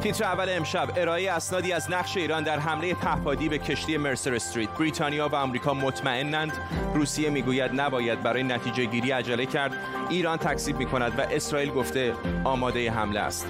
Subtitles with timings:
[0.00, 4.70] تیتر اول امشب ارائه اسنادی از نقش ایران در حمله پهپادی به کشتی مرسر استریت.
[4.70, 6.52] بریتانیا و آمریکا مطمئنند.
[6.94, 9.72] روسیه می‌گوید نباید برای نتیجه گیری عجله کرد.
[10.10, 13.46] ایران تکذیب می کند و اسرائیل گفته آماده حمله است.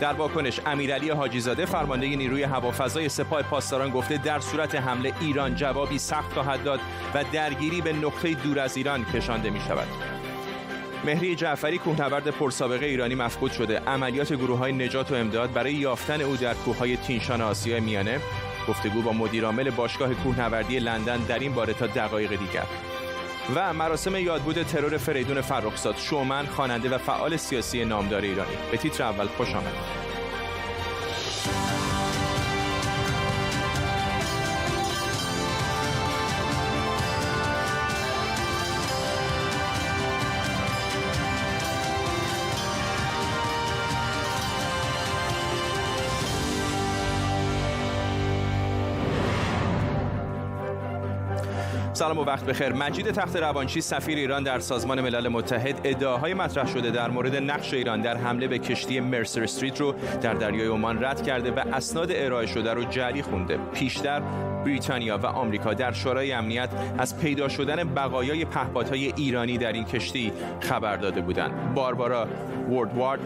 [0.00, 5.98] در واکنش امیرعلی حاجیزاده فرمانده نیروی هوافضای سپاه پاسداران گفته در صورت حمله ایران جوابی
[5.98, 6.80] سخت خواهد داد
[7.14, 9.88] و درگیری به نقطه دور از ایران کشانده می شود
[11.04, 13.78] مهری جعفری کوهنورد پرسابقه ایرانی مفقود شده.
[13.78, 18.20] عملیات گروه های نجات و امداد برای یافتن او در کوههای تینشان آسیای میانه.
[18.68, 22.66] گفتگو با مدیرعامل باشگاه کوهنوردی لندن در این باره تا دقایق دیگر.
[23.54, 28.56] و مراسم یادبود ترور فریدون فرخزاد شومن خواننده و فعال سیاسی نامدار ایرانی.
[28.70, 30.03] به تیتر اول خوش آمدید.
[51.94, 56.66] سلام و وقت بخیر مجید تخت روانچی سفیر ایران در سازمان ملل متحد ادعاهای مطرح
[56.66, 61.04] شده در مورد نقش ایران در حمله به کشتی مرسر استریت رو در دریای عمان
[61.04, 64.22] رد کرده و اسناد ارائه شده رو جعلی خونده پیشتر
[64.64, 70.32] بریتانیا و آمریکا در شورای امنیت از پیدا شدن بقایای پهپادهای ایرانی در این کشتی
[70.60, 71.74] خبر داده بودند.
[71.74, 72.28] باربارا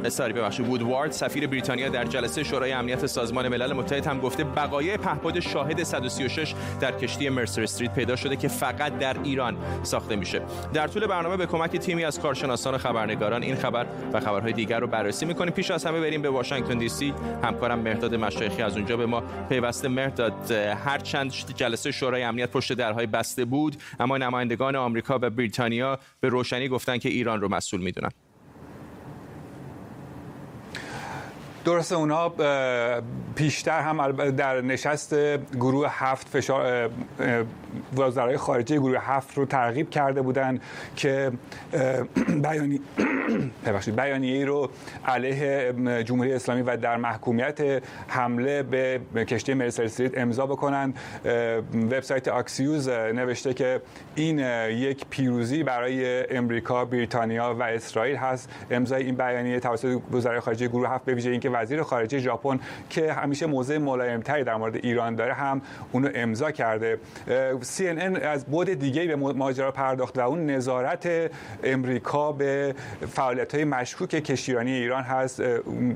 [0.09, 4.97] ساری ببخشید وودوارد سفیر بریتانیا در جلسه شورای امنیت سازمان ملل متحد هم گفته بقایای
[4.97, 10.43] پهپاد شاهد 136 در کشتی مرسر استریت پیدا شده که فقط در ایران ساخته میشه.
[10.75, 14.81] در طول برنامه به کمک تیمی از کارشناسان و خبرنگاران این خبر و خبرهای دیگر
[14.81, 15.53] رو بررسی می‌کنیم.
[15.53, 17.15] پیش از همه بریم به واشنگتن دی سی.
[17.43, 22.73] همکارم مهداد مشایخی از اونجا به ما پیوسته مهداد هر چند جلسه شورای امنیت پشت
[22.73, 27.81] درهای بسته بود اما نمایندگان آمریکا و بریتانیا به روشنی گفتن که ایران رو مسئول
[27.81, 28.11] می‌دونن
[31.69, 32.35] درسته اونها
[33.35, 35.15] پیشتر هم در نشست
[35.55, 36.91] گروه هفت فشار
[37.97, 40.61] وزرای خارجه گروه هفت رو ترغیب کرده بودن
[40.97, 41.33] که
[42.45, 42.81] بیانی
[43.67, 44.71] ببخشید بیانیه رو
[45.07, 45.73] علیه
[46.05, 50.95] جمهوری اسلامی و در محکومیت حمله به کشتی مرسل امضا بکنن.
[51.75, 53.81] وبسایت آکسیوز نوشته که
[54.15, 54.39] این
[54.69, 58.51] یک پیروزی برای امریکا، بریتانیا و اسرائیل هست.
[58.71, 62.61] امضای این بیانیه توسط وزرای خارجه گروه هفت به ویژه اینکه وزیر خارجه ژاپن
[62.91, 66.99] که همیشه موضع ملایمتری در مورد ایران داره هم اونو امضا کرده.
[67.79, 71.31] CNN از بود دیگه به ماجرا پرداخت و اون نظارت
[71.65, 72.75] امریکا به
[73.13, 75.43] فعالیت های مشکوک کشتیرانی ایران هست.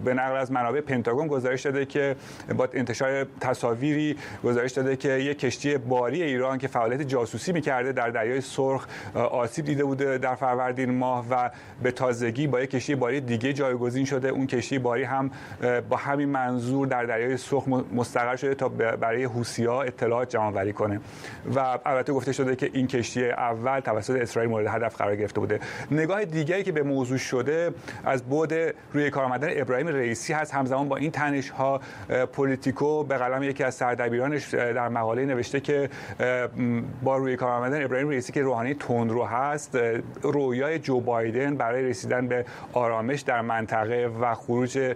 [0.04, 2.16] به نقل از منابع پنتاگون گزارش داده که
[2.56, 8.10] با انتشار تصاویری گزارش داده که یک کشتی باری ایران که فعالیت جاسوسی می‌کرده در
[8.10, 11.50] دریای سرخ آسیب دیده بوده در فروردین ماه و
[11.82, 14.28] به تازگی با یک کشتی باری دیگه جایگزین شده.
[14.28, 15.30] اون کشتی باری هم
[15.88, 21.00] با همین منظور در دریای سرخ مستقر شده تا برای حوثی‌ها اطلاعات جمع کنه.
[21.54, 25.60] و البته گفته شده که این کشتی اول توسط اسرائیل مورد هدف قرار گرفته بوده.
[25.90, 27.70] نگاه دیگری که به موضوع شده
[28.04, 28.52] از بود
[28.92, 30.54] روی کار آمدن ابراهیم رئیسی هست.
[30.54, 31.80] همزمان با این تنش ها
[32.32, 35.90] پلیتیکو به قلم یکی از سردبیرانش در مقاله نوشته که
[37.02, 39.78] با روی کار آمدن ابراهیم رئیسی که روحانی تندرو هست
[40.22, 44.94] رویای جو بایدن برای رسیدن به آرامش در منطقه و خروج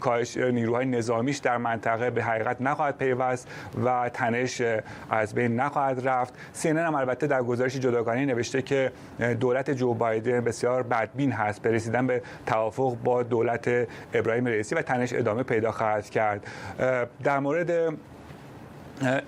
[0.00, 3.48] کاهش نیروهای نظامیش در منطقه به حقیقت نخواهد پیوست
[3.84, 4.62] و تنش
[5.10, 6.34] از بین نخواهد رفت.
[6.52, 8.92] سینن هم البته در گزارش جداگانه نوشته که
[9.40, 11.62] دولت جو بایدن بسیار بدبین هست.
[11.62, 16.46] به رسیدن به توافق با دولت ابراهیم رئیسی و تنش ادامه پیدا خواهد کرد.
[17.24, 17.94] در مورد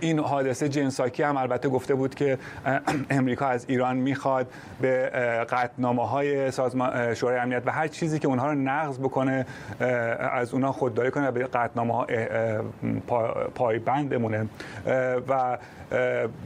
[0.00, 2.38] این حادثه جنساکی هم البته گفته بود که
[3.10, 4.46] امریکا از ایران می‌خواد
[4.80, 5.10] به
[5.50, 9.46] قطنامه های سازمان شورای امنیت و هر چیزی که اونها رو نقض بکنه
[10.32, 12.06] از اونها خودداری کنه و به قطنامه ها
[13.54, 14.46] پایبند بمونه.
[15.28, 15.58] و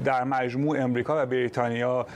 [0.04, 2.06] در مجموع امریکا و بریتانیا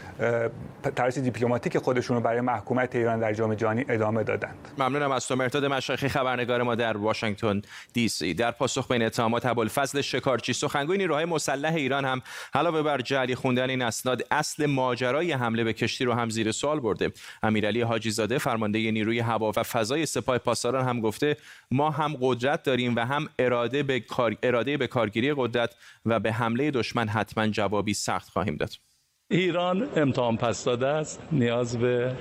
[0.96, 4.54] تلاش دیپلماتیک خودشون رو برای محکومت ایران در جام جهانی ادامه دادند.
[4.78, 8.34] ممنونم از تو مرتاد مشایخی خبرنگار ما در واشنگتن دی سی.
[8.34, 12.22] در پاسخ به این اتهامات ابوالفضل شکارچی سخنگوی نیروهای مسلح ایران هم
[12.54, 16.80] علاوه بر جعلی خوندن این اسناد اصل ماجرای حمله به کشتی رو هم زیر سوال
[16.80, 17.12] برده.
[17.42, 21.36] امیرعلی حاجی زاده فرمانده نیروی هوا و فضای سپاه پاسداران هم گفته
[21.70, 24.36] ما هم قدرت داریم و هم اراده به کار...
[24.42, 25.74] اراده به کارگیری قدرت
[26.06, 28.91] و به حمله دشمن حتما جوابی سخت خواهیم داد.
[29.32, 31.22] ایران امتحان پس داده است.
[31.32, 32.12] نیاز به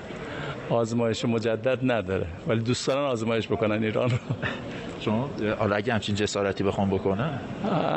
[0.69, 2.25] آزمایش مجدد نداره.
[2.47, 4.17] ولی دوست دارن آزمایش بکنن ایران رو.
[4.99, 5.29] شما
[5.59, 7.39] حالا اگه همچین جسارتی بخوام بکنن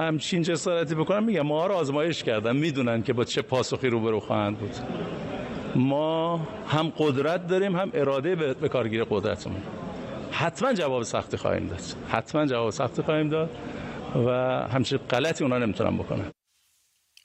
[0.00, 2.56] همچین جسارتی بکنن میگم ما رو آزمایش کردن.
[2.56, 4.74] می‌دونن که با چه پاسخی روبرو خواهند بود.
[5.76, 9.62] ما هم قدرت داریم هم اراده به کارگیری قدرتمون.
[10.30, 11.80] حتما جواب سختی خواهیم داد.
[12.08, 13.50] حتما جواب سختی خواهیم داد
[14.26, 14.30] و
[14.68, 16.24] همچین غلطی اونا نمی‌تونن بکنن.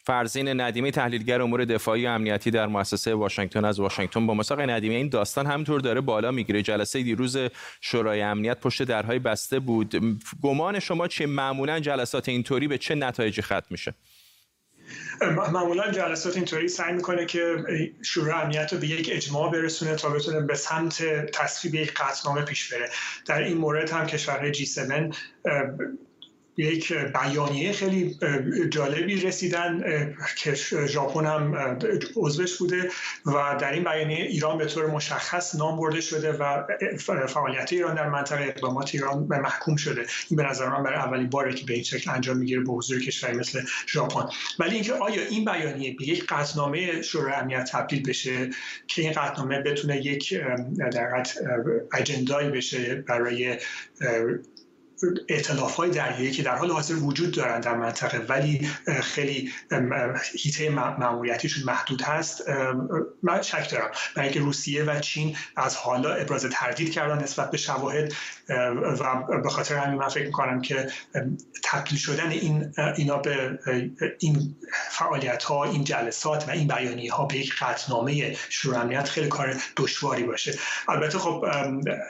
[0.10, 4.96] فرزین ندیمی تحلیلگر امور دفاعی و امنیتی در مؤسسه واشنگتن از واشنگتن با مساق ندیمی
[4.96, 6.62] این داستان همطور داره بالا می‌گیره.
[6.62, 7.38] جلسه دیروز
[7.82, 10.20] شورای امنیت پشت درهای بسته بود.
[10.42, 13.94] گمان شما چه؟ معمولا جلسات اینطوری به چه نتایجی ختم میشه؟
[15.54, 17.56] معمولا جلسات اینطوری سعی می‌کنه که
[18.02, 22.74] شورای امنیت رو به یک اجماع برسونه تا بتونه به سمت تصویب یک قطعنامه پیش
[22.74, 22.90] بره.
[23.26, 24.90] در این مورد هم کشورهای جی 7
[26.58, 28.18] یک بیانیه خیلی
[28.70, 29.84] جالبی رسیدن
[30.38, 30.54] که
[30.88, 31.78] ژاپن هم
[32.16, 32.90] عضوش بوده
[33.26, 36.64] و در این بیانیه ایران به طور مشخص نام برده شده و
[37.28, 40.06] فعالیت ایران در منطقه اقدامات ایران به محکوم شده.
[40.30, 43.00] این به نظر من برای اولین باره که به این شکل انجام می‌گیره به حضور
[43.00, 44.30] کشوری مثل ژاپن.
[44.60, 48.50] ولی اینکه آیا این بیانیه به یک قطعنامه شورای امنیت تبدیل بشه
[48.88, 50.34] که این قطعنامه بتونه یک
[50.92, 51.24] در
[51.94, 53.58] اجندایی بشه برای
[55.28, 58.70] اعتلاف های دریایی که در حال حاضر وجود دارند در منطقه ولی
[59.02, 59.52] خیلی
[60.34, 62.44] هیته معمولیتیشون محدود هست.
[63.24, 63.92] من شک دارم.
[64.16, 68.14] برای اینکه روسیه و چین از حالا ابراز تردید کردن نسبت به شواهد
[69.00, 70.88] و به خاطر همین من فکر می‌کنم که
[71.64, 73.60] تبدیل شدن این اینا به
[74.20, 74.56] این
[74.92, 79.56] فعالیت ها این جلسات و این بیانی ها به یک قطنامه شورای امنیت خیلی کار
[79.78, 80.60] دشواری باشه.
[80.88, 81.46] البته خب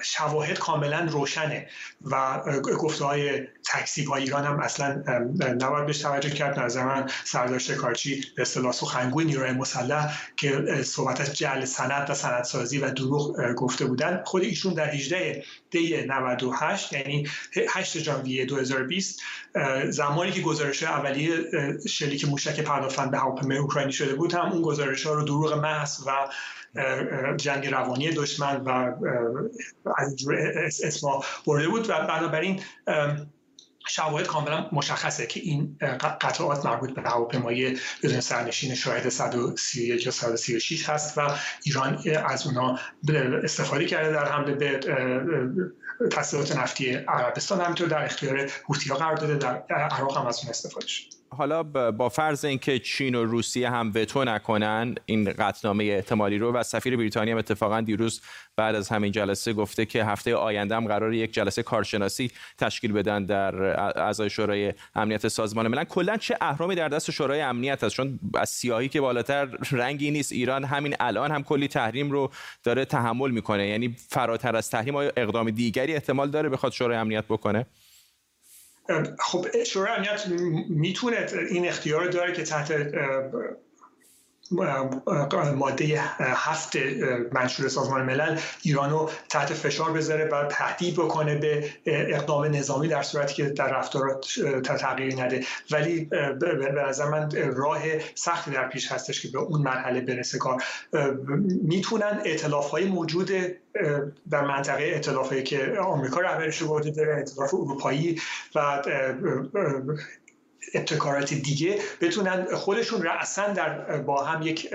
[0.04, 1.68] شواهد کاملا روشنه
[2.02, 2.42] و
[2.80, 5.04] گفته های تکسی های ایران هم اصلا
[5.40, 6.60] نباید بهش توجه کرد.
[6.60, 12.14] نظر من سردار شکارچی به اصطلاح سخنگوی نیروی مسلح که صحبت از جعل سند و
[12.14, 17.28] سندسازی و دروغ گفته بودن خود ایشون در 18 دی 98 یعنی
[17.70, 19.22] 8 ژانویه 2020
[19.90, 21.38] زمانی که گزارش اولیه
[21.90, 26.08] شلیک موشک پرداختن به هواپیمای اوکراینی شده بود هم اون گزارش ها رو دروغ محض
[26.08, 26.12] و
[27.38, 28.70] جنگ روانی دشمن و
[29.98, 30.16] از
[30.84, 32.62] اسما برده بود و بنابراین
[33.88, 35.78] شواهد کاملا مشخصه که این
[36.22, 41.22] قطعات مربوط به هواپیمای بدون سرنشین شاهد 131 یا 136 هست و
[41.64, 42.80] ایران از اونا
[43.44, 44.80] استفاده کرده در حمله به
[46.12, 50.88] تسلیحات نفتی عربستان همینطور در اختیار هوتی قرار داده در عراق هم از اون استفاده
[50.88, 51.19] شده.
[51.32, 56.64] حالا با فرض اینکه چین و روسیه هم وتو نکنن این قطعنامه احتمالی رو و
[56.64, 58.22] سفیر بریتانیا هم اتفاقا دیروز
[58.56, 63.26] بعد از همین جلسه گفته که هفته آینده هم قرار یک جلسه کارشناسی تشکیل بدن
[63.26, 63.56] در
[64.00, 65.84] اعضای شورای امنیت سازمان ملل.
[65.84, 70.32] کلا چه اهرامی در دست شورای امنیت هست چون از سیاهی که بالاتر رنگی نیست.
[70.32, 72.32] ایران همین الان هم کلی تحریم رو
[72.64, 73.68] داره تحمل می‌کنه.
[73.68, 77.66] یعنی فراتر از تحریم آیا اقدام دیگری احتمال داره بخواد شورای امنیت بکنه؟
[79.20, 80.28] خب شورای امنیت
[80.70, 82.72] می‌تونه این اختیار داره که تحت
[85.56, 86.76] ماده هفت
[87.32, 93.34] منشور سازمان ملل ایرانو تحت فشار بذاره و تهدید بکنه به اقدام نظامی در صورتی
[93.34, 94.26] که در رفتارات
[94.64, 95.44] تغییری نده.
[95.72, 96.06] ولی
[96.40, 97.80] به نظر من راه
[98.16, 100.64] سختی در پیش هستش که به اون مرحله برسه کار.
[101.62, 103.32] می‌تونن اعتلاف های موجود
[104.30, 108.22] در منطقه اعتلافی که آمریکا رهبرش رو داره اعتلاف اروپایی
[108.56, 108.82] و
[110.74, 114.70] ابتکارات دیگه بتونن خودشون رأسا در با هم یک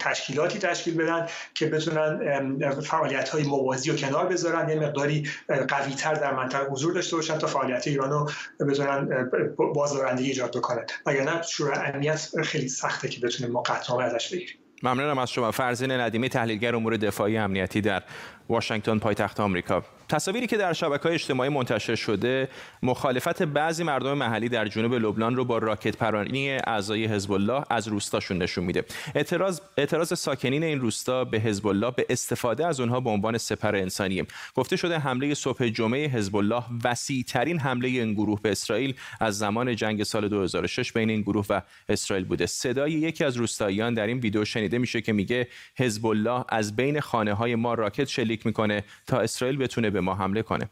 [0.00, 5.28] تشکیلاتی تشکیل بدن که بتونن فعالیت های موازی و کنار بذارن یه مقداری
[5.68, 8.30] قوی تر در منطقه حضور داشته باشن تا فعالیت ایران رو
[8.68, 9.30] بتونن
[9.74, 10.86] بازدارندگی ایجاد بکنن.
[11.06, 13.62] نه شورای امنیت خیلی سخته که بتونیم ما
[14.02, 14.56] ازش بگیریم.
[14.82, 15.50] ممنونم از شما.
[15.50, 18.02] فرزین ندیمی تحلیلگر امور دفاعی امنیتی در
[18.48, 19.82] واشنگتن پایتخت آمریکا.
[20.08, 22.48] تصاویری که در شبکه اجتماعی منتشر شده
[22.82, 27.88] مخالفت بعضی مردم محلی در جنوب لبنان رو با راکت پرانی اعضای حزب الله از
[27.88, 28.84] روستاشون نشون میده.
[29.14, 33.76] اعتراض اعتراض ساکنین این روستا به حزب الله به استفاده از اونها به عنوان سپر
[33.76, 34.22] انسانی
[34.54, 39.38] گفته شده حمله صبح جمعه حزب الله وسیع ترین حمله این گروه به اسرائیل از
[39.38, 42.46] زمان جنگ سال 2006 بین این گروه و اسرائیل بوده.
[42.46, 47.00] صدای یکی از روستاییان در این ویدیو شنیده میشه که میگه حزب الله از بین
[47.00, 50.70] خانه های ما راکت شلیک می‌کنه تا اسرائیل بتونه به ما حمله کنه.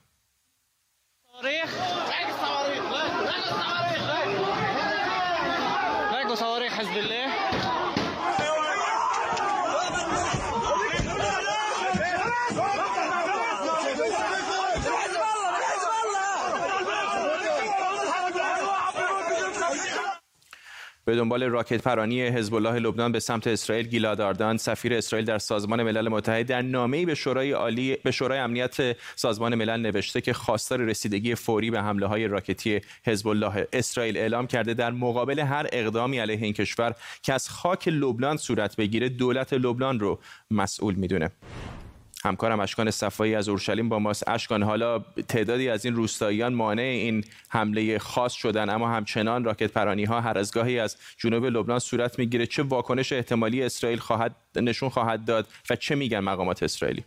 [21.05, 25.39] به دنبال راکت پرانی حزب الله لبنان به سمت اسرائیل گیلاد آردان سفیر اسرائیل در
[25.39, 30.33] سازمان ملل متحد در نامه‌ای به شورای عالی به شورای امنیت سازمان ملل نوشته که
[30.33, 35.67] خواستار رسیدگی فوری به حمله های راکتی حزب الله اسرائیل اعلام کرده در مقابل هر
[35.73, 40.19] اقدامی علیه این کشور که از خاک لبنان صورت بگیره دولت لبنان رو
[40.51, 41.31] مسئول می‌دونه.
[42.25, 44.29] همکارم اشکان صفایی از اورشلیم با ماست.
[44.29, 44.99] اشکان حالا
[45.29, 50.39] تعدادی از این روستاییان مانع این حمله خاص شدن اما همچنان راکت پرانی ها هر
[50.39, 52.47] از گاهی از جنوب لبنان صورت می‌گیره.
[52.47, 57.05] چه واکنش احتمالی اسرائیل خواهد نشون خواهد داد و چه میگن مقامات اسرائیلی؟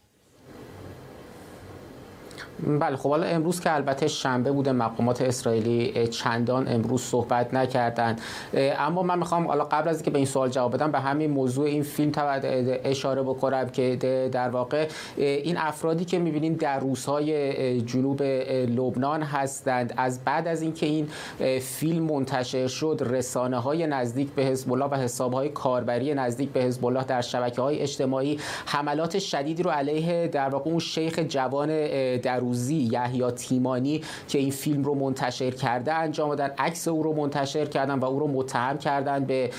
[2.63, 8.21] بله خب حالا امروز که البته شنبه بوده مقامات اسرائیلی چندان امروز صحبت نکردند.
[8.77, 11.65] اما من می‌خوام حالا قبل از اینکه به این سوال جواب بدم به همین موضوع
[11.65, 12.11] این فیلم
[12.83, 19.93] اشاره بکنم که در واقع این افرادی که می‌بینین در روزهای جنوب لبنان هستند.
[19.97, 21.07] از بعد از اینکه این
[21.59, 26.59] فیلم منتشر شد رسانه های نزدیک به حزب الله و حساب های کاربری نزدیک به
[26.59, 31.67] حزب الله در شبکه های اجتماعی حملات شدیدی رو علیه در واقع اون شیخ جوان
[32.17, 36.53] در روزی یحیی تیمانی که این فیلم رو منتشر کرده انجام دادن.
[36.57, 39.49] عکس او رو منتشر کردن و او رو متهم کردن به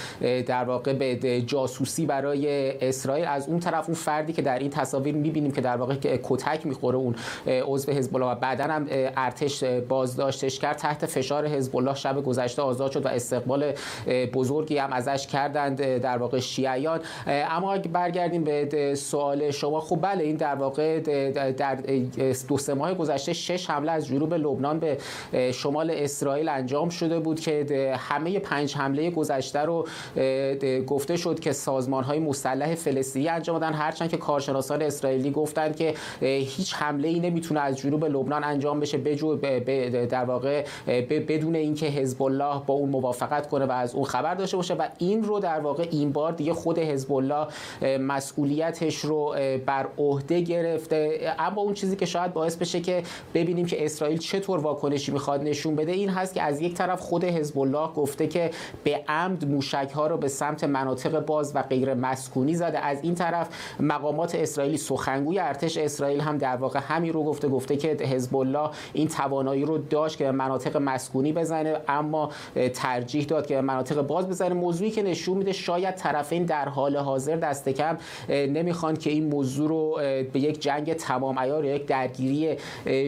[0.47, 3.25] در واقع به جاسوسی برای اسرائیل.
[3.25, 6.97] از اون طرف اون فردی که در این تصاویر می‌بینیم که در واقع کتک می‌خوره
[6.97, 7.15] اون
[7.47, 10.77] عضو حزب الله و بعدا هم ارتش بازداشتش کرد.
[10.77, 13.73] تحت فشار حزب الله شب گذشته آزاد شد و استقبال
[14.35, 17.01] بزرگی هم ازش کردند در واقع شیعیان.
[17.27, 21.01] اما اگه برگردیم به سوال شما خب بله این در واقع
[21.51, 21.79] در
[22.49, 24.99] دو سه ماه گذشته شش حمله از جنوب لبنان به
[25.53, 29.87] شمال اسرائیل انجام شده بود که همه پنج حمله گذشته رو
[30.87, 33.73] گفته شد که سازمان های مسلح فلسطینی انجام دادن.
[33.73, 38.99] هرچند که کارشناسان اسرائیلی گفتند که هیچ حمله ای نمی‌تونه از جنوب لبنان انجام بشه
[38.99, 39.37] بجو
[40.07, 40.65] در واقع
[41.09, 44.75] بدون اینکه حزب الله با اون موافقت کنه و از اون خبر داشته باشه.
[44.75, 47.47] و این رو در واقع این بار دیگه خود حزب الله
[47.99, 49.35] مسئولیتش رو
[49.67, 51.35] بر عهده گرفته.
[51.39, 53.03] اما اون چیزی که شاید باعث که
[53.35, 55.93] ببینیم که اسرائیل چطور واکنشی می‌خواد نشون بده.
[55.93, 58.51] این هست که از یک طرف خود حزب الله گفته که
[58.85, 62.79] به عمد موشک ها رو به سمت مناطق باز و غیر مسکونی زده.
[62.79, 63.49] از این طرف
[63.81, 68.71] مقامات اسرائیلی سخنگوی ارتش اسرائیل هم در واقع همین رو گفته گفته که حزب الله
[68.93, 72.31] این توانایی رو داشت که به مناطق مسکونی بزنه اما
[72.75, 74.55] ترجیح داد که به مناطق باز بزنه.
[74.55, 79.69] موضوعی که نشون میده شاید طرفین در حال حاضر دست کم نمی‌خوان که این موضوع
[79.69, 79.99] رو
[80.33, 82.56] به یک جنگ تمام عیار یا یک درگیری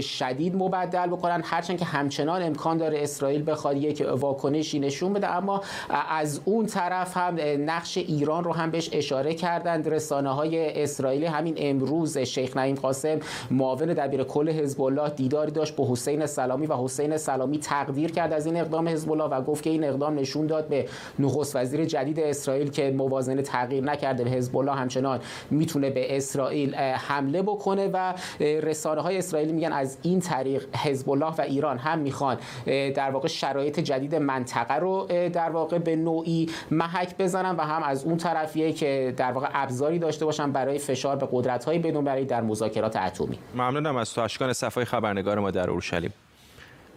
[0.01, 1.43] شدید مبدل بکنن.
[1.45, 5.37] هرچند که همچنان امکان داره اسرائیل بخواد یک واکنشی نشون بده.
[5.37, 5.63] اما
[6.11, 7.37] از اون طرف هم
[7.71, 9.89] نقش ایران رو هم بهش اشاره کردند.
[9.89, 13.19] رسانه های اسرائیلی همین امروز شیخ نعیم قاسم
[13.51, 18.33] معاون دبیر کل حزب الله دیداری داشت با حسین سلامی و حسین سلامی تقدیر کرد
[18.33, 20.89] از این اقدام حزب الله و گفت که این اقدام نشون داد به
[21.19, 24.25] نخست وزیر جدید اسرائیل که موازنه تغییر نکرده.
[24.25, 30.21] حزب الله همچنان می‌تونه به اسرائیل حمله بکنه و رسانه های اسرائیلی میگن از این
[30.21, 35.79] طریق حزب الله و ایران هم می‌خوان در واقع شرایط جدید منطقه رو در واقع
[35.79, 40.53] به نوعی محک بزنن و هم از اون طرفیه که در واقع ابزاری داشته باشن
[40.53, 43.39] برای فشار به قدرت های بین‌المللی در مذاکرات اتمی.
[43.55, 44.21] ممنونم از تو.
[44.21, 46.13] اشکان صفای خبرنگار ما در اورشلیم.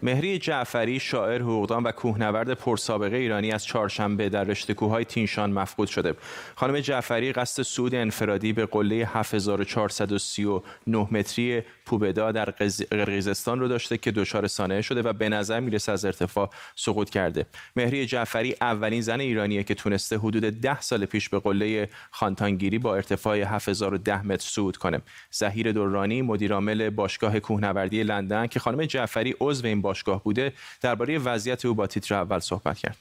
[0.03, 5.87] مهری جعفری شاعر حقوقدان و کوهنورد پرسابقه ایرانی از چهارشنبه در رشته کوههای تینشان مفقود
[5.87, 6.13] شده.
[6.55, 12.45] خانم جعفری قصد سود انفرادی به قله 7439 متری پوبدا در
[12.91, 17.45] قرقیزستان رو داشته که دچار سانحه شده و به نظر می‌رسه از ارتفاع سقوط کرده.
[17.75, 22.95] مهری جعفری اولین زن ایرانیه که تونسته حدود ده سال پیش به قله خانتانگیری با
[22.95, 25.01] ارتفاع 7010 متر صعود کنه.
[25.31, 31.65] زهیر دورانی مدیرعامل باشگاه کوهنوردی لندن که خانم جعفری عضو این باشگاه بوده درباره وضعیت
[31.65, 32.97] او با تیتر اول صحبت کرد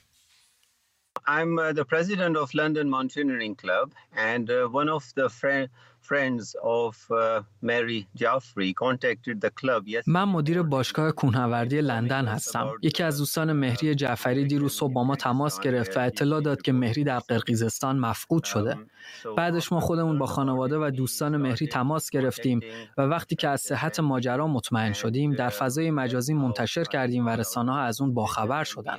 [1.39, 3.89] I'm uh, the president of London Mountaineering Club
[4.31, 5.29] and uh, one of the
[6.03, 6.57] friends
[10.07, 12.73] من مدیر باشگاه کوهنوردی لندن هستم.
[12.83, 16.73] یکی از دوستان مهری جعفری دیروز صبح با ما تماس گرفت و اطلاع داد که
[16.73, 18.77] مهری در قرقیزستان مفقود شده.
[19.37, 22.61] بعدش ما خودمون با خانواده و دوستان مهری تماس گرفتیم
[22.99, 27.73] و وقتی که از صحت ماجرا مطمئن شدیم در فضای مجازی منتشر کردیم و رسانه
[27.73, 28.99] ها از اون باخبر شدن.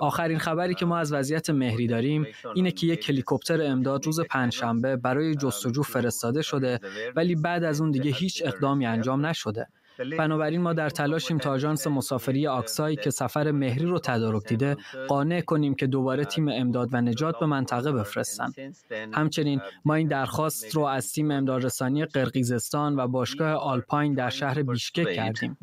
[0.00, 4.96] آخرین خبری که ما از وضعیت مهری داریم اینه که یک هلیکوپتر امداد روز پنجشنبه
[4.96, 6.80] برای جستجو فرستاده شده
[7.16, 9.68] ولی بعد از اون دیگه هیچ اقدامی انجام نشده.
[10.18, 14.76] بنابراین ما در تلاشیم تا آژانس مسافری آکسای که سفر مهری رو تدارک دیده
[15.08, 18.52] قانع کنیم که دوباره تیم امداد و نجات به منطقه بفرستن.
[19.12, 25.12] همچنین ما این درخواست رو از تیم امدادرسانی قرقیزستان و باشگاه آلپاین در شهر بیشکک
[25.12, 25.58] کردیم.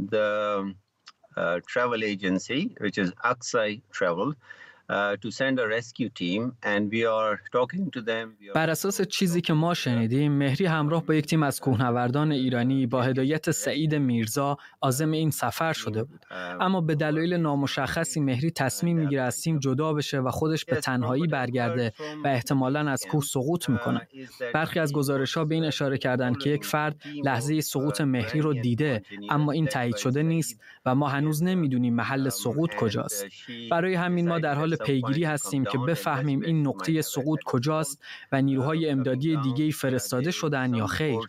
[8.55, 13.01] بر اساس چیزی که ما شنیدیم مهری همراه با یک تیم از کوهنوردان ایرانی با
[13.01, 16.25] هدایت سعید میرزا عازم این سفر شده بود.
[16.59, 21.27] اما به دلایل نامشخصی مهری تصمیم می‌گیره از تیم جدا بشه و خودش به تنهایی
[21.27, 21.93] برگرده
[22.23, 24.07] و احتمالا از کوه سقوط می‌کنه.
[24.53, 28.53] برخی از گزارش ها به این اشاره کردند که یک فرد لحظه سقوط مهری رو
[28.53, 33.25] دیده اما این تایید شده نیست و ما هنوز نمی‌دونیم محل سقوط کجاست.
[33.71, 38.89] برای همین ما در حال پیگیری هستیم که بفهمیم این نقطه سقوط کجاست و نیروهای
[38.89, 41.19] امدادی دیگه فرستاده شدن یا خیر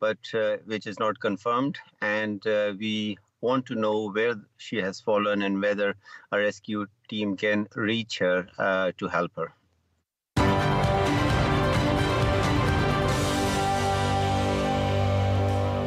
[0.00, 5.00] but uh, which is not confirmed and uh, we want to know where she has
[5.00, 5.94] fallen and whether
[6.32, 9.52] a rescue team can reach her uh, to help her.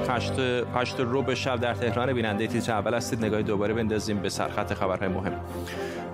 [0.09, 0.33] هشت,
[0.75, 3.25] هشت رو شب در تهران بیننده تیتر اول هستید.
[3.25, 5.33] نگاهی دوباره بندازیم به سرخط خبرهای مهم.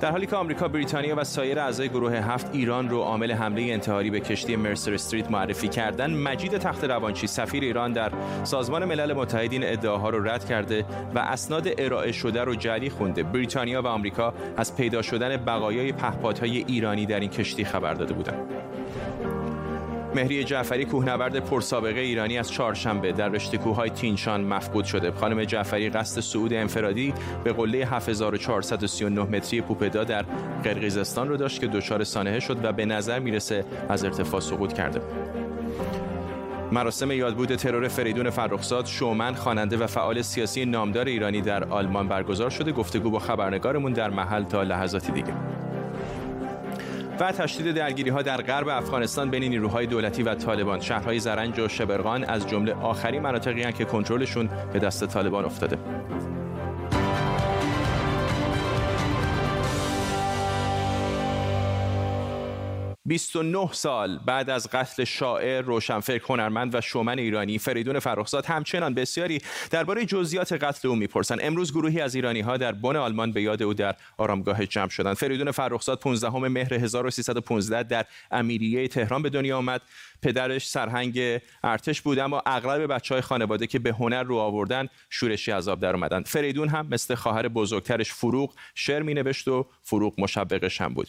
[0.02, 4.10] در حالی که آمریکا، بریتانیا و سایر اعضای گروه هفت ایران رو عامل حمله انتحاری
[4.10, 8.12] به کشتی مرسر استریت معرفی کردن مجید تخت روانچی سفیر ایران در
[8.44, 10.86] سازمان ملل متحد این ادعاها رو رد کرده
[11.16, 13.24] و اسناد ارائه شده رو جعلی خونده.
[13.24, 18.73] بریتانیا و آمریکا از پیدا شدن بقایای پهپادهای ایرانی در این کشتی خبر داده بودند.
[20.15, 25.12] مهری جعفری کوهنورد پرسابقه ایرانی از چهارشنبه در رشته کوههای تینشان مفقود شده.
[25.12, 30.25] خانم جعفری قصد صعود انفرادی به قله 7439 متری پوپدا در
[30.63, 35.01] قرقیزستان رو داشت که دچار سانحه شد و به نظر می‌رسه از ارتفاع سقوط کرده.
[36.72, 42.50] مراسم یادبود ترور فریدون فرخزاد شومن خواننده و فعال سیاسی نامدار ایرانی در آلمان برگزار
[42.50, 45.34] شده گفتگو با خبرنگارمون در محل تا لحظاتی دیگه
[47.20, 50.79] و تشدید درگیری ها در غرب افغانستان بین نیروهای دولتی و طالبان.
[50.79, 55.77] شهرهای زرنج و شبرغان از جمله آخرین مناطقی که کنترلشون به دست طالبان افتاده.
[63.05, 69.41] 29 سال بعد از قتل شاعر، روشنفکر، هنرمند و شومن ایرانی فریدون فرخزاد همچنان بسیاری
[69.72, 71.39] درباره جزئیات قتل او می‌پرسند.
[71.41, 75.15] امروز گروهی از ایرانی ها در بن آلمان به یاد او در آرامگاه جمع شدند.
[75.15, 79.81] فریدون فرخزاد 15 مهر 1315 در امیریه تهران به دنیا آمد.
[80.22, 85.51] پدرش سرهنگ ارتش بود اما اغلب بچه های خانواده که به هنر رو آوردن شورشی
[85.51, 90.81] عذاب در اومدن فریدون هم مثل خواهر بزرگترش فروغ شعر می نوشت و فروغ مشبقش
[90.81, 91.07] هم بود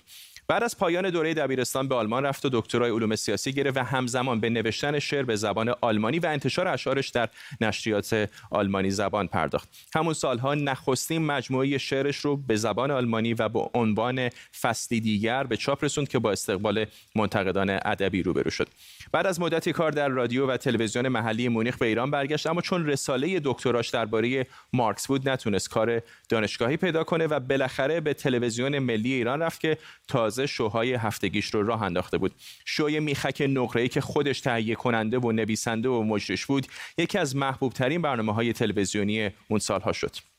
[0.49, 4.41] بعد از پایان دوره دبیرستان به آلمان رفت و دکترای علوم سیاسی گرفت و همزمان
[4.41, 7.29] به نوشتن شعر به زبان آلمانی و انتشار اشعارش در
[7.61, 9.69] نشریات آلمانی زبان پرداخت.
[9.95, 14.31] همون سالها نخستین مجموعه شعرش رو به زبان آلمانی و با عنوان
[14.61, 18.69] فصلی دیگر به چاپ رسوند که با استقبال منتقدان ادبی روبرو شد.
[19.15, 22.87] بعد از مدتی کار در رادیو و تلویزیون محلی مونیخ به ایران برگشت اما چون
[22.87, 29.13] رساله دکتراش درباره مارکس بود نتونست کار دانشگاهی پیدا کنه و بالاخره به تلویزیون ملی
[29.13, 32.35] ایران رفت که تازه شوهای هفتگیش رو راه انداخته بود.
[32.65, 36.67] شوی میخک نقره‌ای که خودش تهیه کننده و نویسنده و مجرش بود
[36.99, 40.34] یکی از محبوب ترین برنامه های تلویزیونی اون سالها شد.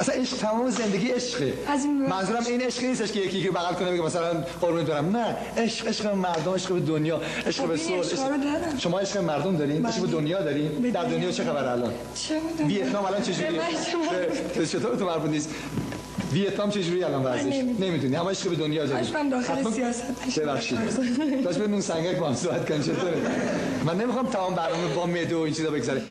[0.00, 1.52] اصلا عشق تمام زندگی عشقه.
[2.08, 5.16] منظورم این عشق نیستش که یکی که بغل کنه بگه مثلا قربونت برم.
[5.16, 10.00] نه عشق عشق مردم عشق به دنیا عشق به صلح شما عشق مردم دارین عشق
[10.00, 11.92] به دنیا دارین؟ در دنیا چه خبر الان؟
[12.66, 13.60] ویتنام الان چجوریه
[14.72, 15.50] چطور تو مربوط نیست؟
[16.32, 20.02] ویتنام چجوری الان وضعش نمی‌دونی اما عشق به دنیا داری عشقم داخل سیاست.
[20.38, 20.78] ببخشید.
[21.44, 23.16] داشت به نون سنگک با هم صحبت کنیم چطوره؟
[23.84, 26.02] من نمی‌خوام تمام برنامه با مده و این چیزا بگذره.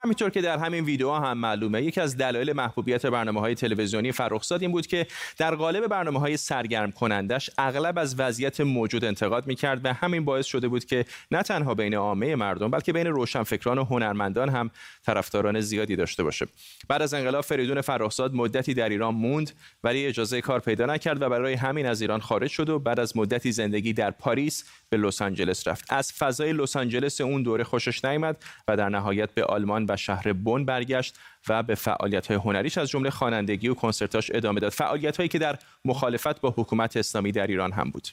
[0.00, 4.62] همینطور که در همین ویدیو هم معلومه یکی از دلایل محبوبیت برنامه های تلویزیونی فرخزاد
[4.62, 5.06] این بود که
[5.38, 10.46] در قالب برنامه های سرگرم کنندش اغلب از وضعیت موجود انتقاد می‌کرد و همین باعث
[10.46, 14.70] شده بود که نه تنها بین عامه مردم بلکه بین روشنفکران و هنرمندان هم
[15.06, 16.46] طرفداران زیادی داشته باشه.
[16.88, 19.50] بعد از انقلاب فریدون فرخزاد مدتی در ایران موند
[19.84, 23.16] ولی اجازه کار پیدا نکرد و برای همین از ایران خارج شد و بعد از
[23.16, 25.92] مدتی زندگی در پاریس به لس آنجلس رفت.
[25.92, 28.36] از فضای لس آنجلس اون دوره خوشش نیامد
[28.68, 32.88] و در نهایت به آلمان و شهر بن برگشت و به فعالیت های هنریش از
[32.88, 34.72] جمله خوانندگی و کنسرتاش ادامه داد.
[34.72, 38.08] فعالیت هایی که در مخالفت با حکومت اسلامی در ایران هم بود.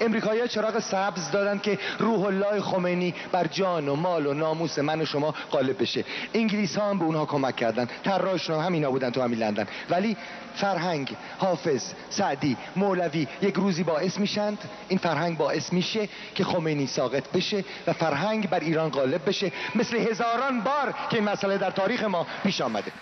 [0.00, 5.00] امریکایی چراغ سبز دادن که روح الله خمینی بر جان و مال و ناموس من
[5.00, 6.04] و شما غالب بشه.
[6.34, 7.88] انگلیس ها هم به اونها کمک کردن.
[8.04, 9.66] طراحشون هم همینا بودن تو همین لندن.
[9.90, 10.16] ولی
[10.54, 14.58] فرهنگ حافظ سعدی مولوی یک روزی باعث میشند.
[14.88, 19.52] این فرهنگ باعث میشه که خمینی ساقط بشه و فرهنگ بر ایران غالب بشه.
[19.74, 22.92] مثل هزاران بار که این مسئله در تاریخ ما پیش آمده.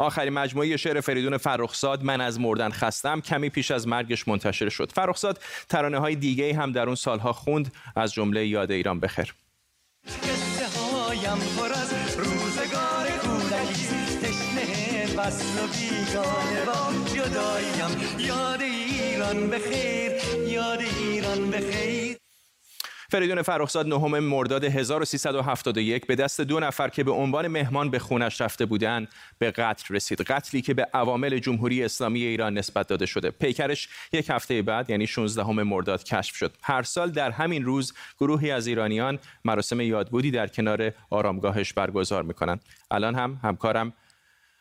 [0.00, 3.20] آخرین مجموعه شعر فریدون فرخزاد من از مردن خستم.
[3.20, 4.92] کمی پیش از مرگش منتشر شد.
[4.92, 7.72] فرخزاد ترانه های دیگه هم در اون سالها خوند.
[7.96, 9.34] از جمله یاد ایران بخیر.
[15.16, 18.18] فصل و بیگانه با جداییم.
[18.18, 20.12] یاد ایران بخیر.
[20.48, 22.16] یاد ایران بخیر.
[23.10, 28.40] فریدون فرخزاد نهم مرداد 1371 به دست دو نفر که به عنوان مهمان به خونش
[28.40, 30.20] رفته بودند به قتل رسید.
[30.20, 33.30] قتلی که به عوامل جمهوری اسلامی ایران نسبت داده شده.
[33.30, 36.56] پیکرش یک هفته بعد یعنی 16 مرداد کشف شد.
[36.62, 42.60] هر سال در همین روز گروهی از ایرانیان مراسم یادبودی در کنار آرامگاهش برگزار می‌کنند.
[42.90, 43.92] الان هم همکارم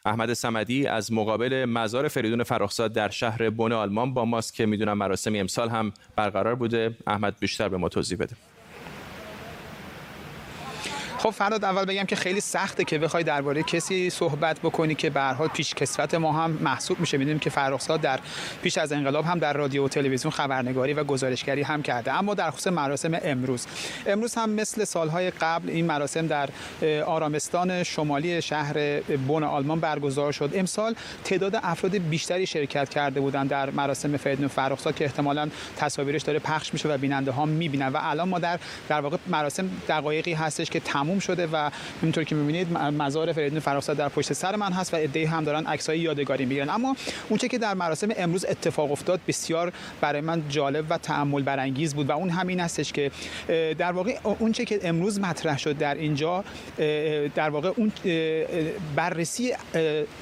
[0.05, 4.97] احمد سمدی از مقابل مزار فریدون فرخزاد در شهر بن آلمان با ماست که می‌دونم
[4.97, 6.97] مراسم امسال هم برقرار بوده.
[7.07, 8.35] احمد بیشتر به ما توضیح بده.
[11.19, 15.21] خب فراد اول بگم که خیلی سخته که بخوای درباره کسی صحبت بکنی که به
[15.21, 17.17] حال پیش کسوت ما هم محسوب میشه.
[17.17, 18.19] می‌دونیم که فرخزاد در
[18.61, 22.13] پیش از انقلاب هم در رادیو و تلویزیون خبرنگاری و گزارشگری هم کرده.
[22.13, 23.67] اما در خصوص مراسم امروز.
[24.05, 26.49] امروز هم مثل سالهای قبل این مراسم در
[27.05, 30.51] آرامستان شمالی شهر بن آلمان برگزار شد.
[30.55, 36.39] امسال تعداد افراد بیشتری شرکت کرده بودند در مراسم فریدون فرخزاد که احتمالاً تصاویرش داره
[36.39, 37.87] پخش میشه و بیننده ها می‌بینن.
[37.87, 41.69] و الان ما در در واقع مراسم دقایقی هستش که تمام تموم شده و
[42.01, 45.65] همونطور که می‌بینید مزار فریدون فرخزاد در پشت سر من هست و عده‌ای هم دارن
[45.65, 46.69] عکسای یادگاری می‌گیرن.
[46.69, 46.95] اما
[47.29, 52.09] اونچه که در مراسم امروز اتفاق افتاد بسیار برای من جالب و تأمل برانگیز بود
[52.09, 53.11] و اون همین هستش که
[53.77, 56.43] در واقع اونچه که امروز مطرح شد در اینجا
[57.35, 57.91] در واقع اون
[58.95, 59.53] بررسی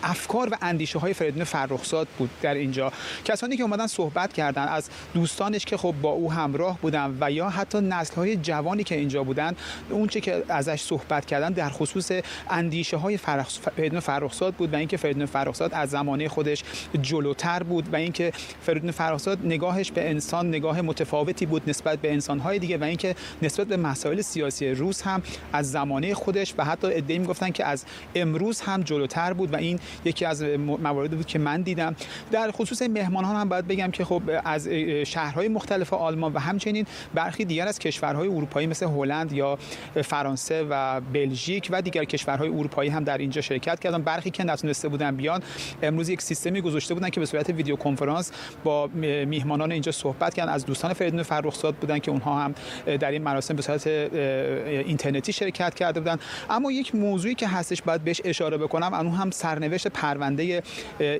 [0.03, 2.91] افکار و اندیشه های فریدون فرخزاد بود در اینجا.
[3.25, 7.49] کسانی که اومدن صحبت کردن از دوستانش که خب با او همراه بودن و یا
[7.49, 9.55] حتی نسل های جوانی که اینجا بودن
[9.89, 12.11] اونچه که ازش صحبت کردن در خصوص
[12.49, 16.63] اندیشه های فریدون فرخزاد بود و اینکه فریدون فرخزاد از زمانه خودش
[17.01, 22.59] جلوتر بود و اینکه فریدون فرخزاد نگاهش به انسان نگاه متفاوتی بود نسبت به انسانهای
[22.59, 27.19] دیگه و اینکه نسبت به مسائل سیاسی روز هم از زمانه خودش و حتی ادعی
[27.19, 27.85] می‌گفتن که از
[28.15, 30.43] امروز هم جلوتر بود و این یکی از
[30.83, 31.95] مواردی بود که من دیدم.
[32.31, 34.67] در خصوص مهمانان هم باید بگم که خب از
[35.05, 39.57] شهرهای مختلف آلمان و همچنین برخی دیگر از کشورهای اروپایی مثل هلند یا
[40.03, 44.01] فرانسه و بلژیک و دیگر کشورهای اروپایی هم در اینجا شرکت کردن.
[44.01, 45.43] برخی که نتونسته بودن بیان
[45.81, 48.31] امروز یک سیستمی گذاشته بودن که به صورت ویدیو کنفرانس
[48.63, 48.87] با
[49.25, 50.51] میهمانان اینجا صحبت کردن.
[50.51, 55.73] از دوستان فریدون فرخزاد بودن که اونها هم در این مراسم به صورت اینترنتی شرکت
[55.75, 56.17] کرده بودن.
[56.49, 58.93] اما یک موضوعی که هستش باید بهش اشاره بکنم.
[58.93, 60.63] اون هم سرنوشت پرونده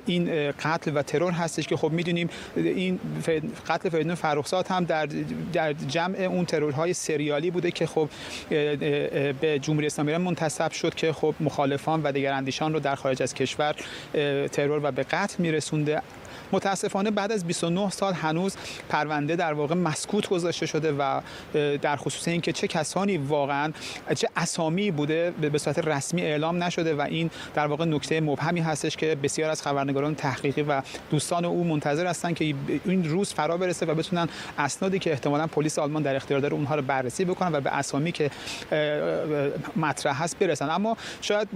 [0.06, 2.98] این قتل و ترور هستش که خب می‌دونیم این
[3.68, 5.08] قتل فریدون فرخزاد هم در
[5.52, 8.08] در جمع اون ترورهای سریالی بوده که خب
[9.40, 13.22] به جمهوری اسلامی ایران منتسب شد که خب مخالفان و دیگر اندیشان رو در خارج
[13.22, 13.74] از کشور
[14.52, 16.02] ترور و به قتل میرسونده.
[16.52, 18.56] متاسفانه بعد از 29 سال هنوز
[18.88, 21.20] پرونده در واقع مسکوت گذاشته شده و
[21.82, 23.72] در خصوص اینکه چه کسانی واقعا
[24.14, 28.96] چه اسامی بوده به صورت رسمی اعلام نشده و این در واقع نکته مبهمی هستش
[28.96, 33.86] که بسیار از خبرنگاران تحقیقی و دوستان او منتظر هستند که این روز فرا برسه
[33.86, 37.60] و بتونن اسنادی که احتمالا پلیس آلمان در اختیار داره اونها رو بررسی بکنن و
[37.60, 38.30] به اسامی که
[39.76, 40.70] مطرح هست برسن.
[40.70, 41.54] اما شاید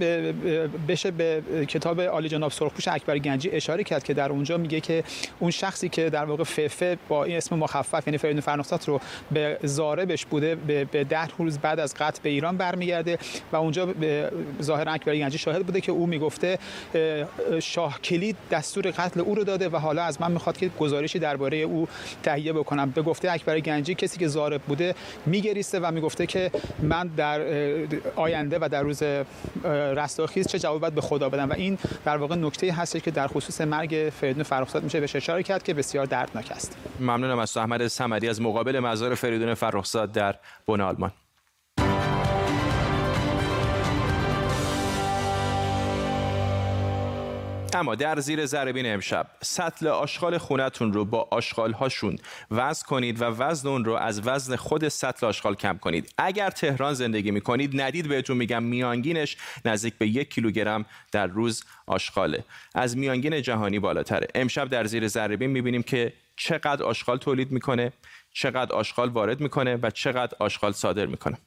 [0.87, 5.03] بشه به کتاب عالی جناب سرخپوش اکبر گنجی اشاره کرد که در اونجا میگه که
[5.39, 9.57] اون شخصی که در واقع ففه با این اسم مخفف یعنی فریدون فرنخزاد رو به
[9.63, 13.17] زاربش بوده به ده روز بعد از قتل به ایران برمیگرده
[13.51, 16.59] و اونجا به ظاهر اکبر گنجی شاهد بوده که او می‌گفته
[17.59, 21.57] شاه کلید دستور قتل او رو داده و حالا از من می‌خواد که گزارشی درباره
[21.57, 21.87] او
[22.23, 22.89] تهیه بکنم.
[22.89, 27.41] به گفته اکبر گنجی کسی که زارب بوده میگریسته و می‌گفته که من در
[28.15, 29.03] آینده و در روز
[29.63, 31.49] رستاخیز چه جواب به خدا بدم.
[31.49, 35.43] و این در واقع نکته هست که در خصوص مرگ فریدون فرخزاد میشه بهش اشاره
[35.43, 36.77] کرد که بسیار دردناک است.
[36.99, 40.35] ممنونم از احمد صمدی از مقابل مزار فریدون فرخزاد در
[40.67, 41.11] بن آلمان.
[47.75, 52.17] اما در زیر ذره امشب سطل آشغال خونتون رو با آشغال هاشون
[52.51, 56.13] وزن کنید و وزن اون رو از وزن خود سطل آشغال کم کنید.
[56.17, 62.43] اگر تهران زندگی می‌کنید ندید بهتون میگم میانگینش نزدیک به یک کیلوگرم در روز آشغاله.
[62.75, 64.27] از میانگین جهانی بالاتره.
[64.35, 67.93] امشب در زیر ذره می‌بینیم که چقدر آشغال تولید می‌کنه
[68.33, 71.37] چقدر آشغال وارد می‌کنه و چقدر آشغال صادر می‌کنه.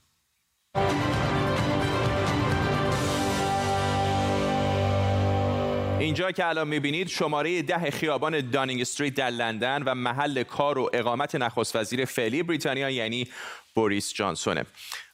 [6.06, 10.90] اینجا که الان می‌بینید شماره ده خیابان داونینگ استریت در لندن و محل کار و
[10.92, 13.28] اقامت نخست وزیر فعلی بریتانیا یعنی
[13.74, 14.64] بوریس جانسونه.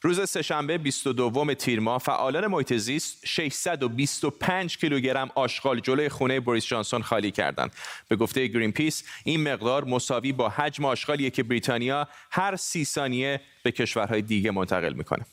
[0.01, 7.01] روز سهشنبه 22 تیر ماه فعالان محیط زیست 625 کیلوگرم آشغال جلوی خونه بوریس جانسون
[7.01, 7.71] خالی کردند.
[8.07, 13.41] به گفته گرین پیس این مقدار مساوی با حجم آشغالیه که بریتانیا هر سی ثانیه
[13.63, 15.25] به کشورهای دیگه منتقل می‌کنه.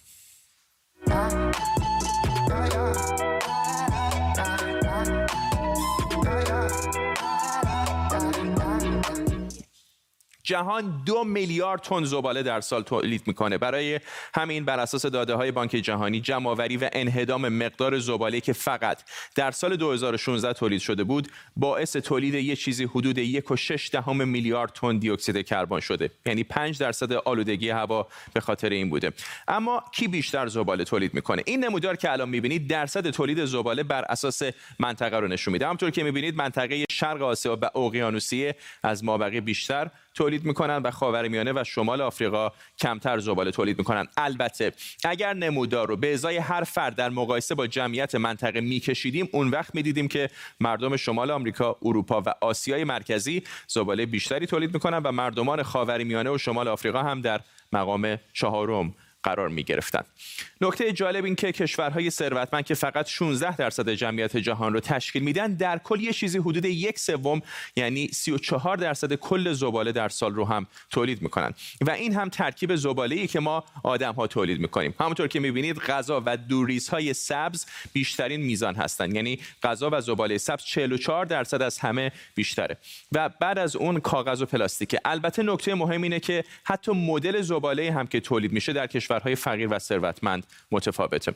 [10.51, 13.59] جهان دو میلیارد تن زباله در سال تولید می‌کنه.
[13.59, 14.01] برای
[14.35, 19.03] همین بر اساس داده های بانک جهانی جمعآوری و انهدام مقدار زباله که فقط
[19.35, 24.99] در سال 2016 تولید شده بود باعث تولید یه چیزی حدود 1.6 دهم میلیارد تن
[24.99, 26.11] دی اکسید کربن شده.
[26.27, 29.13] یعنی 5 درصد آلودگی هوا به خاطر این بوده.
[29.49, 34.05] اما کی بیشتر زباله تولید می‌کنه؟ این نمودار که الان می‌بینید درصد تولید زباله بر
[34.09, 34.43] اساس
[34.79, 35.65] منطقه رو نشون میده.
[35.65, 41.53] همونطور که می‌بینید منطقه شرق آسیا و اقیانوسیه از مابقی بیشتر تولید می‌کنن و خاورمیانه
[41.53, 44.73] و شمال آفریقا کمتر زباله تولید می‌کنن البته
[45.05, 49.75] اگر نمودار رو به ازای هر فرد در مقایسه با جمعیت منطقه میکشیدیم اون وقت
[49.75, 55.63] می‌دیدیم که مردم شمال آمریکا اروپا و آسیای مرکزی زباله بیشتری تولید می‌کنن و مردمان
[55.63, 57.41] خاورمیانه و شمال آفریقا هم در
[57.73, 60.03] مقام چهارم قرار می گرفتن.
[60.61, 65.55] نکته جالب این که کشورهای ثروتمند که فقط 16 درصد جمعیت جهان رو تشکیل میدن
[65.55, 67.43] در کل یه چیزی حدود یک سوم
[67.77, 71.55] یعنی 34 درصد کل زباله در سال رو هم تولید می‌کنن.
[71.81, 74.95] و این هم ترکیب زباله ای که ما آدم ها تولید می‌کنیم.
[75.01, 76.39] همونطور که می‌بینید غذا و
[76.91, 82.77] های سبز بیشترین میزان هستند یعنی غذا و زباله سبز 44 درصد از همه بیشتره.
[83.13, 87.93] و بعد از اون کاغذ و پلاستیک البته نکته مهم اینه که حتی مدل زباله
[87.93, 91.35] هم که تولید میشه در کشورهای فقیر و ثروتمند متفاوته.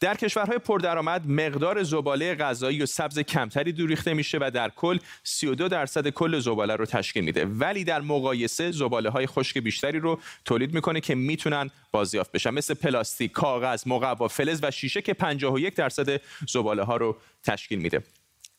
[0.00, 4.98] در کشورهای پردرآمد مقدار زباله غذایی و سبز کمتری دور ریخته میشه و در کل
[5.24, 7.44] 32 درصد کل زباله رو تشکیل میده.
[7.44, 12.50] ولی در مقایسه زباله های خشک بیشتری رو تولید می‌کنه که می‌تونن بازیافت بشن.
[12.50, 18.02] مثل پلاستیک، کاغذ، مقوا، فلز و شیشه که 51 درصد زباله ها رو تشکیل میده.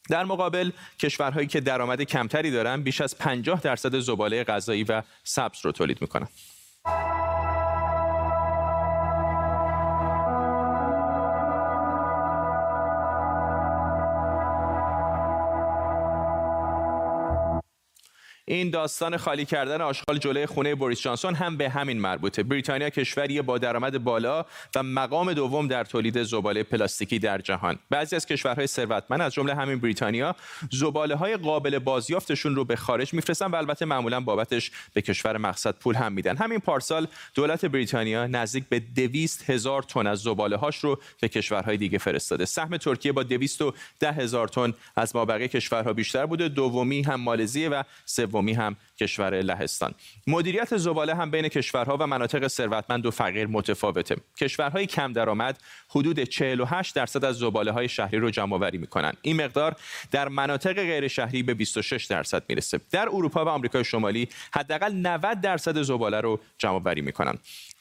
[0.09, 5.65] در مقابل کشورهایی که درآمد کمتری دارن بیش از 50 درصد زباله غذایی و سبز
[5.65, 6.27] رو تولید می‌کنن.
[18.55, 22.43] این داستان خالی کردن آشغال جلوی خونه بوریس جانسون هم به همین مربوطه.
[22.43, 27.79] بریتانیا کشوری با درآمد بالا و مقام دوم در تولید زباله پلاستیکی در جهان.
[27.89, 30.35] بعضی از کشورهای ثروتمند از جمله همین بریتانیا
[30.71, 35.75] زباله های قابل بازیافتشون رو به خارج میفرستن و البته معمولا بابتش به کشور مقصد
[35.75, 36.37] پول هم میدن.
[36.37, 41.77] همین پارسال دولت بریتانیا نزدیک به 200 هزار تن از زباله هاش رو به کشورهای
[41.77, 42.45] دیگه فرستاده.
[42.45, 46.49] سهم ترکیه با 210 هزار تن از مابقی کشورها بیشتر بوده.
[46.49, 47.83] دومی هم مالزی و
[48.43, 49.93] سومی هم کشور لهستان.
[50.27, 54.15] مدیریت زباله هم بین کشورها و مناطق ثروتمند و فقیر متفاوته.
[54.37, 59.13] کشورهای کم درآمد حدود 48 درصد از زباله های شهری رو جمع آوری می‌کنن.
[59.21, 59.75] این مقدار
[60.11, 62.79] در مناطق غیر شهری به 26 درصد می‌رسه.
[62.91, 67.37] در اروپا و آمریکای شمالی حداقل 90 درصد زباله رو جمع آوری می‌کنن.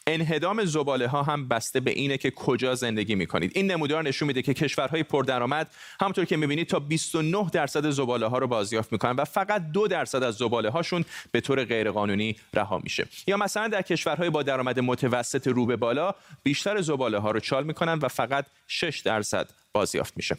[0.06, 4.28] انهدام زباله ها هم بسته به اینه که کجا زندگی می کنید این نمودار نشون
[4.28, 9.12] میده که کشورهای پردرآمد همونطور که می‌بینید تا 29 درصد زباله ها رو بازیافت می‌کنن
[9.12, 13.06] و فقط دو درصد از زباله هاشون به طور غیرقانونی رها میشه.
[13.26, 17.64] یا مثلا در کشورهای با درآمد متوسط رو به بالا بیشتر زباله ها رو چال
[17.64, 20.36] می‌کنن و فقط 6 درصد بازیافت میشه.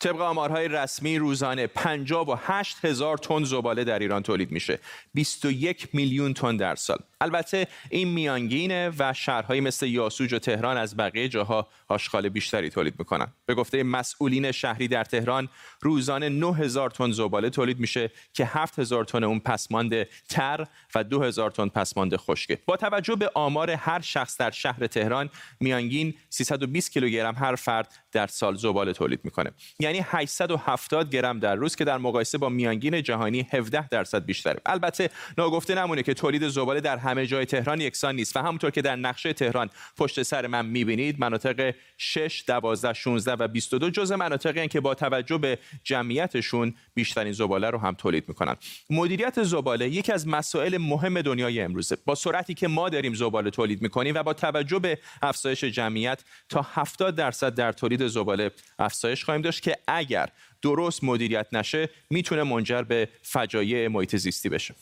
[0.00, 4.78] طبق آمارهای رسمی روزانه 58 هزار تن زباله در ایران تولید میشه.
[5.14, 6.98] 21 میلیون تن در سال.
[7.20, 12.94] البته این میانگینه و شهرهایی مثل یاسوج و تهران از بقیه جاها آشغال بیشتری تولید
[12.98, 13.26] می‌کنن.
[13.46, 15.48] به گفته مسئولین شهری در تهران
[15.80, 21.68] روزانه 9000 تن زباله تولید میشه که 7000 تن اون پسماند تر و 2000 تن
[21.68, 22.58] پسماند خشکه.
[22.66, 25.30] با توجه به آمار هر شخص در شهر تهران
[25.60, 29.52] میانگین 320 کیلوگرم هر فرد در سال زباله تولید می‌کنه.
[29.86, 34.60] یعنی 870 گرم در روز که در مقایسه با میانگین جهانی 17 درصد بیشتره.
[34.66, 38.82] البته ناگفته نمونه که تولید زباله در همه جای تهران یکسان نیست و همونطور که
[38.82, 44.68] در نقشه تهران پشت سر من می‌بینید مناطق 6 12 16 و 22 جزء مناطقی
[44.68, 48.56] که با توجه به جمعیتشون بیشترین زباله رو هم تولید می‌کنن.
[48.90, 51.96] مدیریت زباله یکی از مسائل مهم دنیای امروزه.
[52.04, 56.66] با سرعتی که ما داریم زباله تولید می‌کنیم و با توجه به افزایش جمعیت تا
[56.74, 60.28] 70 درصد در تولید زباله افزایش خواهیم داشت که اگر
[60.62, 64.74] درست مدیریت نشه می‌تونه منجر به فجایع محیط زیستی بشه.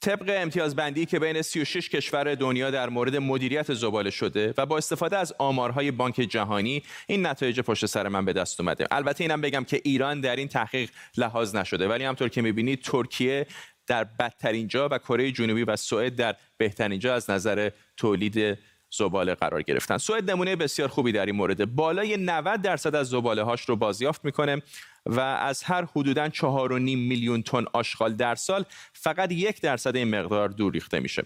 [0.00, 5.16] طبق امتیازبندی که بین 36 کشور دنیا در مورد مدیریت زباله شده و با استفاده
[5.16, 8.86] از آمارهای بانک جهانی این نتایج پشت سر من به دست اومده.
[8.90, 11.88] البته اینم بگم که ایران در این تحقیق لحاظ نشده.
[11.88, 13.46] ولی همطور که می‌بینید ترکیه
[13.86, 18.58] در بدترین جا و کره جنوبی و سوئد در بهترین جا از نظر تولید
[18.90, 19.98] زباله قرار گرفتن.
[19.98, 21.74] سوئد نمونه بسیار خوبی در این مورد.
[21.74, 24.62] بالای 90 درصد از زباله هاش رو بازیافت می‌کنه.
[25.08, 26.42] و از هر حدوداً 4.5
[26.80, 31.22] میلیون تن آشغال در سال فقط یک درصد این مقدار دور ریخته میشه.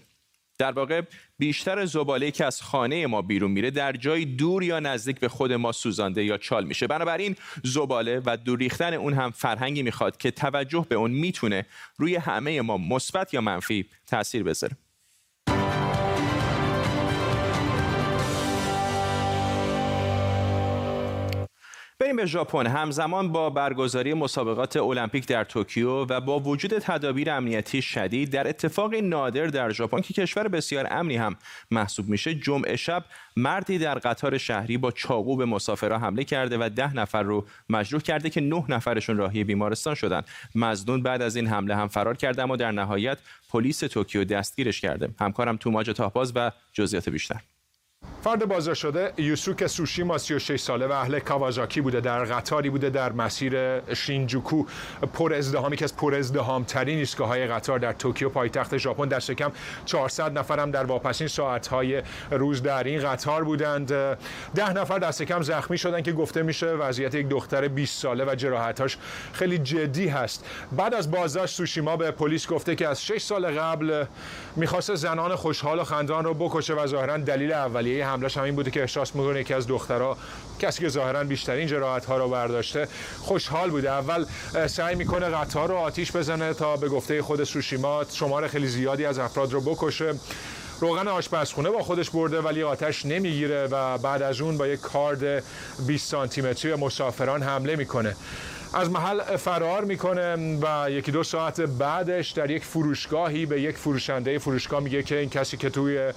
[0.57, 1.01] در واقع
[1.37, 5.53] بیشتر زباله که از خانه ما بیرون میره در جای دور یا نزدیک به خود
[5.53, 6.87] ما سوزانده یا چال میشه.
[6.87, 11.65] بنابراین زباله و دور ریختن اون هم فرهنگی می‌خواد که توجه به اون می‌تونه
[11.97, 14.77] روی همه ما مثبت یا منفی تاثیر بذاره.
[22.13, 22.67] بریم به ژاپن.
[22.67, 29.01] همزمان با برگزاری مسابقات المپیک در توکیو و با وجود تدابیر امنیتی شدید در اتفاقی
[29.01, 31.35] نادر در ژاپن که کشور بسیار امنی هم
[31.71, 33.05] محسوب میشه جمعه شب
[33.37, 38.01] مردی در قطار شهری با چاقو به مسافرها حمله کرده و ده نفر رو مجروح
[38.01, 40.21] کرده که نه نفرشون راهی بیمارستان شدن.
[40.55, 43.17] مزدون بعد از این حمله هم فرار کرده اما در نهایت
[43.49, 45.09] پلیس توکیو دستگیرش کرده.
[45.19, 47.52] همکارم توماج تاهباز و جزئیات بیشتر.
[48.23, 53.11] فرد بازداشت شده یوسوک سوشیما 36 ساله و اهل کاوازاکی بوده در قطاری بوده در
[53.11, 54.63] مسیر شینجوکو.
[55.13, 59.07] پر ازدهامی که از پر ازدهام ترین ایستگاه های قطار در توکیو پایتخت ژاپن.
[59.07, 59.51] در شکم
[59.85, 63.87] 400 نفر هم در واپسین ساعت های روز در این قطار بودند.
[64.55, 68.35] ده نفر در کم زخمی شدن که گفته میشه وضعیت یک دختر 20 ساله و
[68.35, 68.97] جراحتاش
[69.33, 70.45] خیلی جدی هست.
[70.71, 74.05] بعد از بازداشت سوشیما به پلیس گفته که از 6 سال قبل
[74.55, 78.71] می‌خواست زنان خوشحال و خندان رو بکشه و ظاهرا دلیل اولیه حملش هم این بوده
[78.71, 80.17] که احساس می‌کنه یکی از دخترها
[80.59, 82.87] کسی که ظاهرا بیشترین جراحت ها رو برداشته
[83.19, 83.91] خوشحال بوده.
[83.91, 84.25] اول
[84.67, 89.19] سعی می‌کنه قطار رو آتیش بزنه تا به گفته خود سوشیما شمار خیلی زیادی از
[89.19, 90.13] افراد رو بکشه.
[90.79, 95.43] روغن آشپزخونه با خودش برده ولی آتش نمی‌گیره و بعد از اون با یک کارد
[95.87, 98.15] 20 سانتی متری مسافران حمله می‌کنه.
[98.73, 104.39] از محل فرار می‌کنه و یکی دو ساعت بعدش در یک فروشگاهی به یک فروشنده
[104.39, 106.13] فروشگاه میگه که این کسی که توی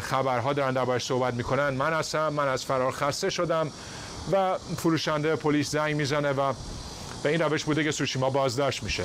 [0.00, 3.70] خبرها دارن دربارش صحبت می‌کنن من هستم من از فرار خسته شدم
[4.32, 6.52] و فروشنده پلیس زنگ می‌زنه و
[7.22, 9.04] به این روش بوده که سوشیما بازداشت میشه.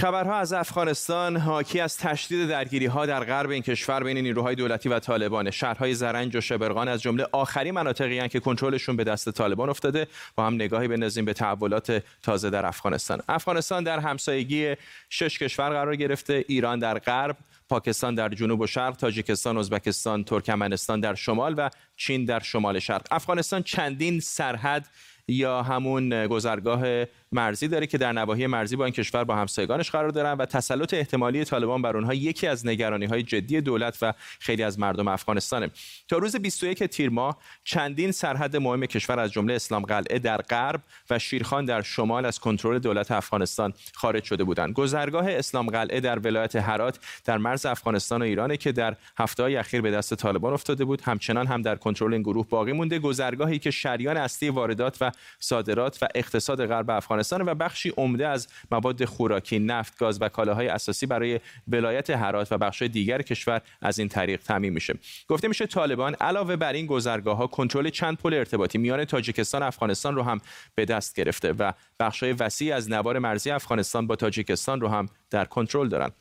[0.00, 1.36] خبرها از افغانستان.
[1.36, 5.50] حاکی از تشدید درگیری ها در غرب این کشور بین نیروهای دولتی و طالبان.
[5.50, 10.06] شهرهای زرنج و شبرغان از جمله آخرین مناطقی که کنترلشون به دست طالبان افتاده.
[10.36, 13.22] با هم نگاهی بندازیم به تحولات تازه در افغانستان.
[13.28, 14.74] افغانستان در همسایگی
[15.10, 16.44] شش کشور قرار گرفته.
[16.48, 17.36] ایران در غرب
[17.68, 23.06] پاکستان در جنوب و شرق، تاجیکستان، ازبکستان، ترکمنستان در شمال و چین در شمال شرق.
[23.10, 24.86] افغانستان چندین سرحد
[25.28, 30.08] یا همون گذرگاه مرزی داره که در نواحی مرزی با این کشور با همسایگانش قرار
[30.08, 34.62] دارن و تسلط احتمالی طالبان بر اونها یکی از نگرانی های جدی دولت و خیلی
[34.62, 35.70] از مردم افغانستانه.
[36.08, 40.82] تا روز 21 تیر ماه چندین سرحد مهم کشور از جمله اسلام قلعه در غرب
[41.10, 44.74] و شیرخان در شمال از کنترل دولت افغانستان خارج شده بودند.
[44.74, 49.80] گذرگاه اسلام قلعه در ولایت هرات در مرز افغانستان و ایرانه که در هفته اخیر
[49.80, 51.00] به دست طالبان افتاده بود.
[51.00, 52.98] همچنان هم در کنترل این گروه باقی مونده.
[52.98, 58.48] گذرگاهی که شریان اصلی واردات و صادرات و اقتصاد غرب افغانستان و بخشی عمده از
[58.70, 63.98] مواد خوراکی، نفت، گاز و کالاهای اساسی برای ولایت هرات و بخش دیگر کشور از
[63.98, 64.94] این طریق تامین میشه.
[65.28, 70.14] گفته میشه طالبان علاوه بر این گذرگاه ها کنترل چند پل ارتباطی میان تاجیکستان افغانستان
[70.14, 70.40] رو هم
[70.74, 75.44] به دست گرفته و بخشای وسیع از نوار مرزی افغانستان با تاجیکستان رو هم در
[75.44, 76.12] کنترل دارند.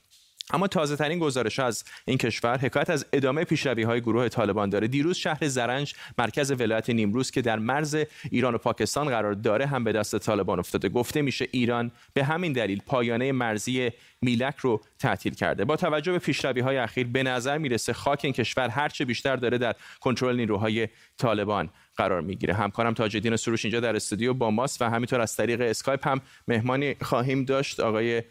[0.54, 4.88] اما تازه ترین گزارش از این کشور حکایت از ادامه پیشروی های گروه طالبان داره.
[4.88, 7.98] دیروز شهر زرنج مرکز ولایت نیمروز که در مرز
[8.32, 10.90] ایران و پاکستان قرار داره هم به دست طالبان افتاده.
[10.90, 15.66] گفته میشه ایران به همین دلیل پایانه مرزی میلک رو تعطیل کرده.
[15.66, 19.58] با توجه به پیشروی های اخیر به نظر می‌رسه خاک این کشور هرچه بیشتر داره
[19.58, 22.54] در کنترل نیروهای طالبان قرار می‌گیره.
[22.54, 26.96] همکارم تاجدین سروش اینجا در استودیو با ماست و همینطور از طریق اسکایپ هم مهمانی
[27.02, 27.80] خواهیم داشت.
[27.80, 28.24] آقای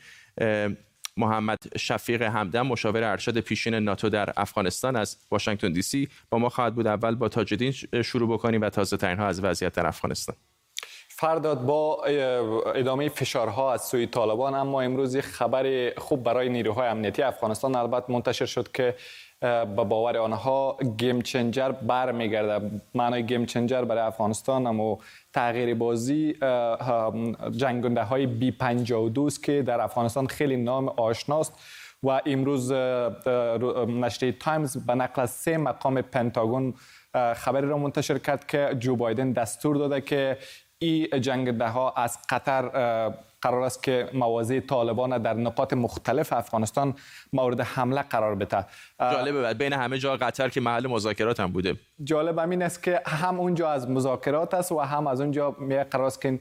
[1.19, 6.09] محمد شفیق همدم مشاور ارشد پیشین ناتو در افغانستان از واشنگتن دی سی.
[6.31, 9.73] با ما خواهد بود اول با تاجدین شروع بکنیم و تازه ترین ها از وضعیت
[9.73, 10.37] در افغانستان.
[11.09, 12.05] فرداد با
[12.75, 18.47] ادامه فشارها از سوی طالبان اما امروز خبر خوب برای نیروهای امنیتی افغانستان البته منتشر
[18.47, 18.95] شد که
[19.41, 22.71] به باور آنها game changer برمیگرده.
[22.95, 24.99] معنای game changer برای افغانستان اما
[25.33, 26.33] تغییر بازی
[27.51, 31.53] جنگنده های بی 52 که در افغانستان خیلی نام آشناست
[32.03, 32.73] و امروز
[33.89, 36.75] نشریه تایمز به نقل از سه مقام پنتاگون
[37.35, 40.39] خبری را منتشر کرد که جو بایدن دستور داده که
[40.79, 42.69] این جنگنده ها از قطر
[43.41, 46.95] قرار است که مواضع طالبان در نقاط مختلف افغانستان
[47.33, 48.67] مورد حمله قرار بده
[49.01, 51.77] جالبه بین همه جا قطر که محل مذاکرات هم بوده.
[52.05, 56.07] جالب همین است که هم اونجا از مذاکرات است و هم از اونجا می قرار
[56.07, 56.41] است که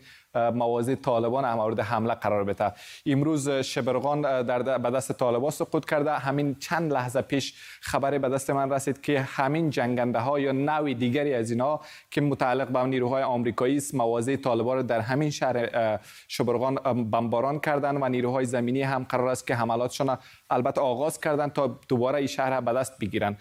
[0.53, 2.73] مواضع طالبان هم مورد حمله قرار بده.
[3.05, 6.11] امروز شبرغان در به دست طالبان سقوط کرده.
[6.11, 10.93] همین چند لحظه پیش خبر به دست من رسید که همین جنگنده ها یا نوع
[10.93, 11.79] دیگری از اینا
[12.11, 16.75] که متعلق به نیروهای آمریکایی است مواضع طالبان رو در همین شهر شبرغان
[17.11, 20.17] بمباران کردن و نیروهای زمینی هم قرار است که حملاتشان
[20.49, 23.37] البته آغاز کردن تا دوباره این شهر به دست بگیرن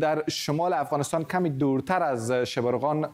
[0.00, 3.08] در شمال افغانستان کمی دورتر از شبرغان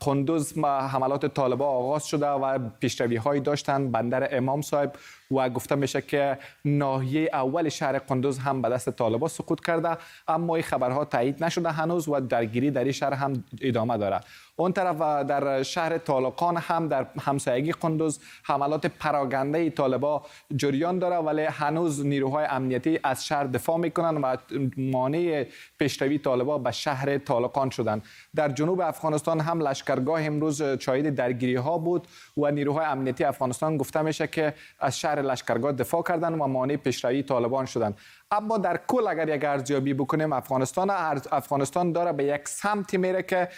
[0.00, 3.90] قندوز حملات طالبا آغاز شده و پیشروی هایی داشتن.
[3.90, 4.92] بندر امام صاحب
[5.30, 9.96] و گفته میشه که ناحیه اول شهر قندوز هم به دست طالبا سقوط کرده
[10.28, 14.20] اما این خبرها تایید نشده هنوز و درگیری در این شهر هم ادامه داره.
[14.56, 14.96] اون طرف
[15.26, 20.22] در شهر طالقان هم در همسایگی قندوز حملات پراگنده طالبا
[20.56, 24.36] جریان داره ولی هنوز نیروهای امنیتی از شهر دفاع می‌کنن و
[24.76, 25.46] مانع
[25.78, 28.02] پیشروی طالبا به شهر طالقان شدن.
[28.34, 34.02] در جنوب افغانستان هم لشکرگاه امروز شاهد درگیری ها بود و نیروهای امنیتی افغانستان گفته
[34.02, 37.94] میشه که از شهر لشکرگاه دفاع کردن و مانع پیشروی طالبان شدن.
[38.30, 40.90] اما در کل اگر یک ارزیابی بکنیم افغانستان
[41.32, 43.48] افغانستان داره به یک سمتی میره که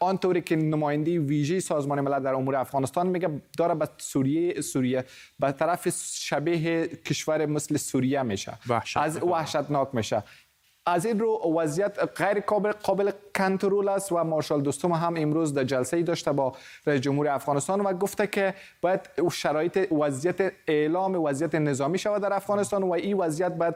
[0.00, 5.04] آنطوری که نماینده ویژه سازمان ملل در امور افغانستان میگه داره به سوریه سوریه
[5.40, 8.58] به طرف شبیه کشور مثل سوریه میشه.
[8.96, 10.22] از وحشتناک میشه.
[10.86, 15.64] از این رو وضعیت غیر قابل قابل کنترل است و مارشال دوستم هم امروز در
[15.64, 16.52] جلسه ای داشته با
[16.86, 19.00] رئیس جمهور افغانستان و گفته که باید
[19.32, 23.74] شرایط وضعیت اعلام وضعیت نظامی شود در افغانستان و این وضعیت باید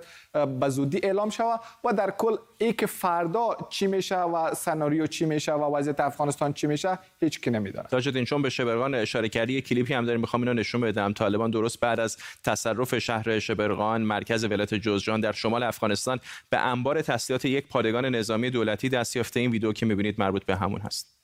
[0.61, 5.27] به زودی اعلام شود و در کل ای که فردا چی میشه و سناریو چی
[5.27, 9.61] میشه و وضعیت افغانستان چی میشه هیچ کی نمی‌دونه این چون به شبرغان اشاره کردی
[9.61, 11.13] کلیپی هم داریم می‌خوام اینو نشون بدم.
[11.13, 16.98] طالبان درست بعد از تصرف شهر شبرغان مرکز ولایت جوزجان در شمال افغانستان به انبار
[17.03, 21.19] تسلیحات یک پادگان نظامی دولتی دست یافته این ویدیو که می‌بینید مربوط به همون هست.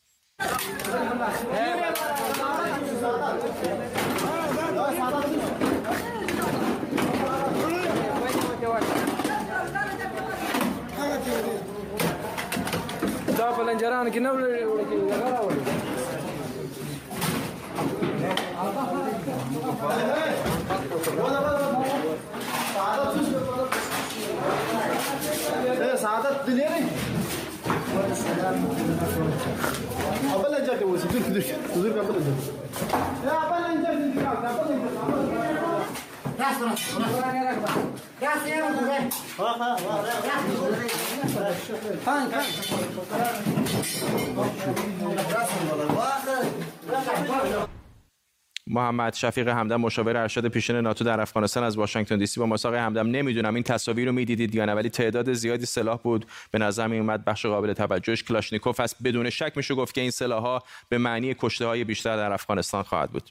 [26.14, 26.86] عادت دليري
[30.34, 31.44] قبل جاك وسي دوك دوك
[31.74, 32.40] دوك قبل جاك
[33.24, 33.98] لا قبل جاك.
[34.14, 35.54] دوك قبل جاك.
[36.40, 37.74] راس راس راس.
[38.22, 41.56] يا ابو زين واه واه راس
[42.06, 42.46] كان كان.
[45.34, 46.44] راس والله واخر
[46.90, 47.68] راس.
[48.66, 52.74] محمد شفیق همدم مشاور ارشد پیشین ناتو در افغانستان از واشنگتن دی سی با مساق
[52.74, 53.54] همدم نمی‌دونم.
[53.54, 56.26] این تصاویر رو می‌دیدید یا نه ولی تعداد زیادی سلاح بود.
[56.50, 60.10] به نظر می اومد بخش قابل توجهش کلاشنیکوف است بدون شک میشه گفت که این
[60.10, 63.30] سلاح ها به معنی کشته های بیشتر در افغانستان خواهد بود.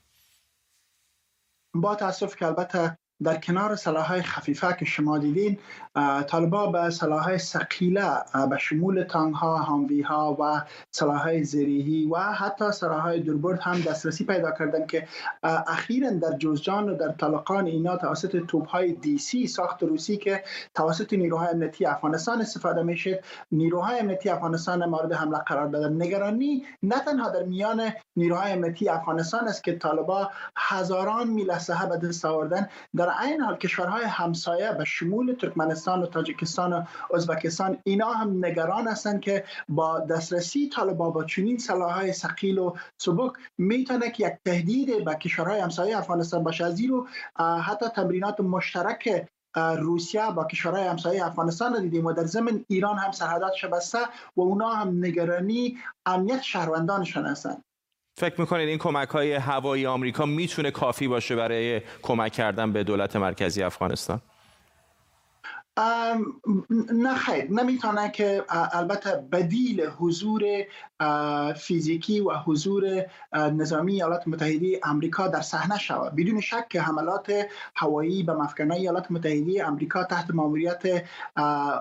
[1.74, 5.60] با تاسف که البته در کنار سلاحهای خفیفه که شما دیدین
[6.28, 8.12] طالبا به سلاحهای سقیله
[8.50, 14.26] به شمول تانگ ها هاموی ها و سلاحهای زریحی و حتی سلاحهای دوربرد هم دسترسی
[14.26, 15.08] پیدا کردن که
[15.44, 20.44] اخیرا در جوزجان و در طالقان اینا توسط توپ های دی سی ساخت روسی که
[20.76, 23.20] توسط نیروهای امنیتی افغانستان استفاده می‌شد.
[23.52, 26.02] نیروهای امنیتی افغانستان مورد حمله قرار دادن.
[26.02, 31.98] نگرانی نه تنها در میان نیروهای امنیتی افغانستان است که طالبا هزاران میل اسلحه به
[31.98, 38.12] دست آوردن در عین حال کشورهای همسایه به شمول ترکمنستان و تاجیکستان و ازبکستان اینا
[38.12, 44.28] هم نگران هستند که با دسترسی طالبان با چنین سلاحهای ثقیل و سبک می‌تونه که
[44.28, 47.08] یک تهدید به کشورهای همسایه افغانستان باشه از رو
[47.62, 53.12] حتی تمرینات مشترک روسیه با کشورهای همسایه افغانستان رو دیدیم و در ضمن ایران هم
[53.12, 54.00] سرحداتش بسته
[54.38, 57.64] و اونا هم نگرانی امنیت شهروندانشان هستند
[58.20, 63.16] فکر می‌کنید این کمک های هوایی آمریکا می‌تونه کافی باشه برای کمک کردن به دولت
[63.16, 64.22] مرکزی افغانستان؟
[66.94, 67.52] نه خیر.
[67.52, 70.44] نمی‌تونه که البته بدیل حضور
[71.54, 76.16] فیزیکی و حضور نظامی ایالات متحده امریکا در صحنه شود.
[76.16, 77.34] بدون شک که حملات
[77.76, 81.04] هوایی به مفکنه ایالات متحده امریکا تحت ماموریت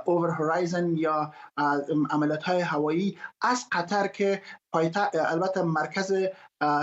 [0.05, 1.33] اوور هورایزن یا
[2.11, 4.43] عملیات های هوایی از قطر که
[5.15, 6.13] البته مرکز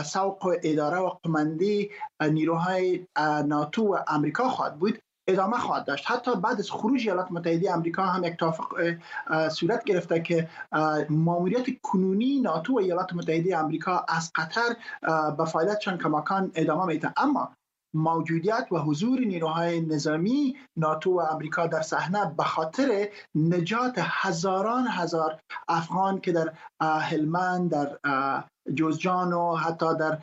[0.05, 1.89] سوق اداره و قمندی
[2.22, 3.07] نیروهای
[3.45, 4.99] ناتو و امریکا خواهد بود
[5.30, 6.12] ادامه خواهد داشت.
[6.12, 8.96] حتی بعد از خروج ایالات متحده آمریکا هم یک توافق
[9.52, 10.50] صورت گرفته که
[11.10, 14.76] ماموریت کنونی ناتو و ایالات متحده آمریکا از قطر
[15.38, 17.52] به فعالیتشان کماکان ادامه میده اما
[17.94, 25.40] موجودیت و حضور نیروهای نظامی ناتو و آمریکا در صحنه به خاطر نجات هزاران هزار
[25.68, 28.00] افغان که در هلمند در
[28.74, 30.20] جوزجان و حتی در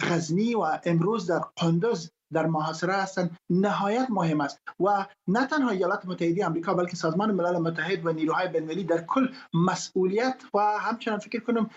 [0.00, 4.60] غزنی و امروز در قندوز در محاصره هستند نهایت مهم است.
[4.80, 9.28] و نه تنها ایالات متحده آمریکا بلکه سازمان ملل متحد و نیروهای بین‌المللی در کل
[9.54, 11.70] مسئولیت و همچنان فکر کنم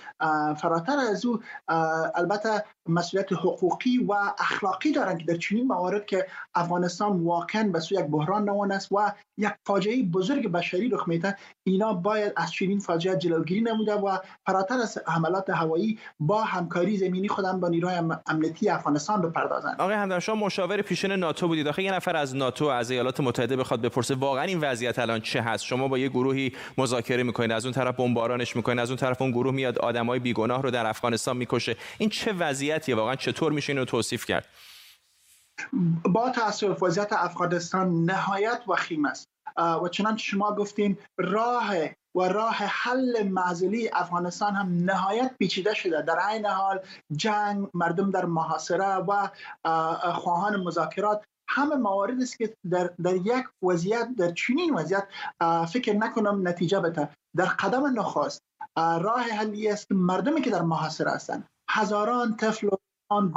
[0.54, 1.40] فراتر از او
[2.16, 7.98] البته مسئولیت حقوقی و اخلاقی دارند که در چنین موارد که افغانستان واقعا به سوی
[7.98, 12.80] یک بحران روان است و یک فاجعه بزرگ بشری رخ میده اینا باید از چنین
[12.80, 18.70] فاجعه جلوگیری نموده و فراتر از حملات هوایی با همکاری زمینی خودم با نیروهای امنیتی
[18.70, 19.82] افغانستان بپردازند.
[19.82, 21.68] آقای همدان شما مشاور پیشین ناتو بودید.
[21.68, 25.42] آخه یه نفر از ناتو از ایالات متحده بخواد بپرسه واقعا این وضعیت الان چه
[25.42, 29.22] هست؟ شما با یه گروهی مذاکره می‌کنید از اون طرف بمبارانش می‌کنید از اون طرف
[29.22, 31.76] اون گروه میاد آدمای بیگناه رو در افغانستان می‌کشه.
[31.98, 32.34] این چه
[32.72, 34.46] وضعیتیه واقعا چطور میشه اینو توصیف کرد؟
[36.04, 39.28] با تاسف وضعیت افغانستان نهایت وخیم است.
[39.84, 41.74] و چنانچه شما گفتین راه
[42.16, 46.02] و راه حل معزلی افغانستان هم نهایت پیچیده شده.
[46.02, 46.80] در عین حال
[47.16, 49.28] جنگ مردم در محاصره و
[50.14, 55.08] خواهان مذاکرات همه موارد است که در, در یک وضعیت در چنین وضعیت
[55.74, 57.10] فکر نکنم نتیجه بده.
[57.36, 58.42] در قدم نخست
[58.78, 62.76] راه حلی است مردمی که در محاصره هستند هزاران طفل و
[63.10, 63.34] آن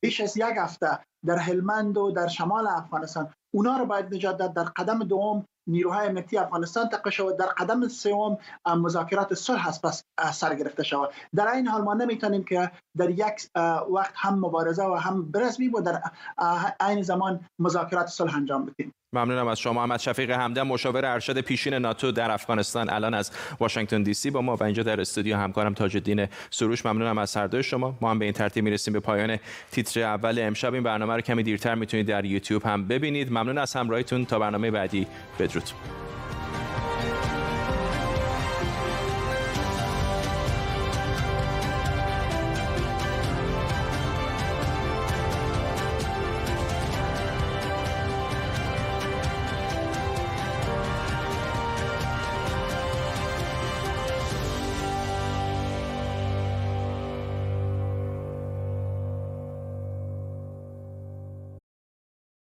[0.00, 3.32] بیش از یک هفته در هلمند و در شمال افغانستان.
[3.54, 4.54] اونا رو باید نجات داد.
[4.54, 7.36] در قدم دوم نیروهای امنیتی افغانستان تقه شود.
[7.36, 11.10] در قدم سوم مذاکرات صلح هست پس سر گرفته شود.
[11.34, 13.50] در این حال ما نمی‌تونیم که در یک
[13.90, 16.02] وقت هم مبارزه و هم برسمی و در
[16.80, 18.94] این زمان مذاکرات صلح انجام بدیم.
[19.12, 19.72] ممنونم از شما.
[19.72, 22.90] محمد شفیق همدم مشاور ارشد پیشین ناتو در افغانستان.
[22.90, 23.30] الان از
[23.60, 26.86] واشنگتن دی سی با ما و اینجا در استودیو همکارم تاج الدین سروش.
[26.86, 27.98] ممنونم از هر شما.
[28.00, 29.38] ما هم به این ترتیب می‌رسیم به پایان
[29.70, 30.74] تیتر اول امشب.
[30.74, 33.30] این برنامه رو کمی دیرتر می‌تونید در یوتیوب هم ببینید.
[33.30, 34.24] ممنون از همراهیتون.
[34.24, 35.06] تا برنامه بعدی.
[35.38, 36.07] بدرود.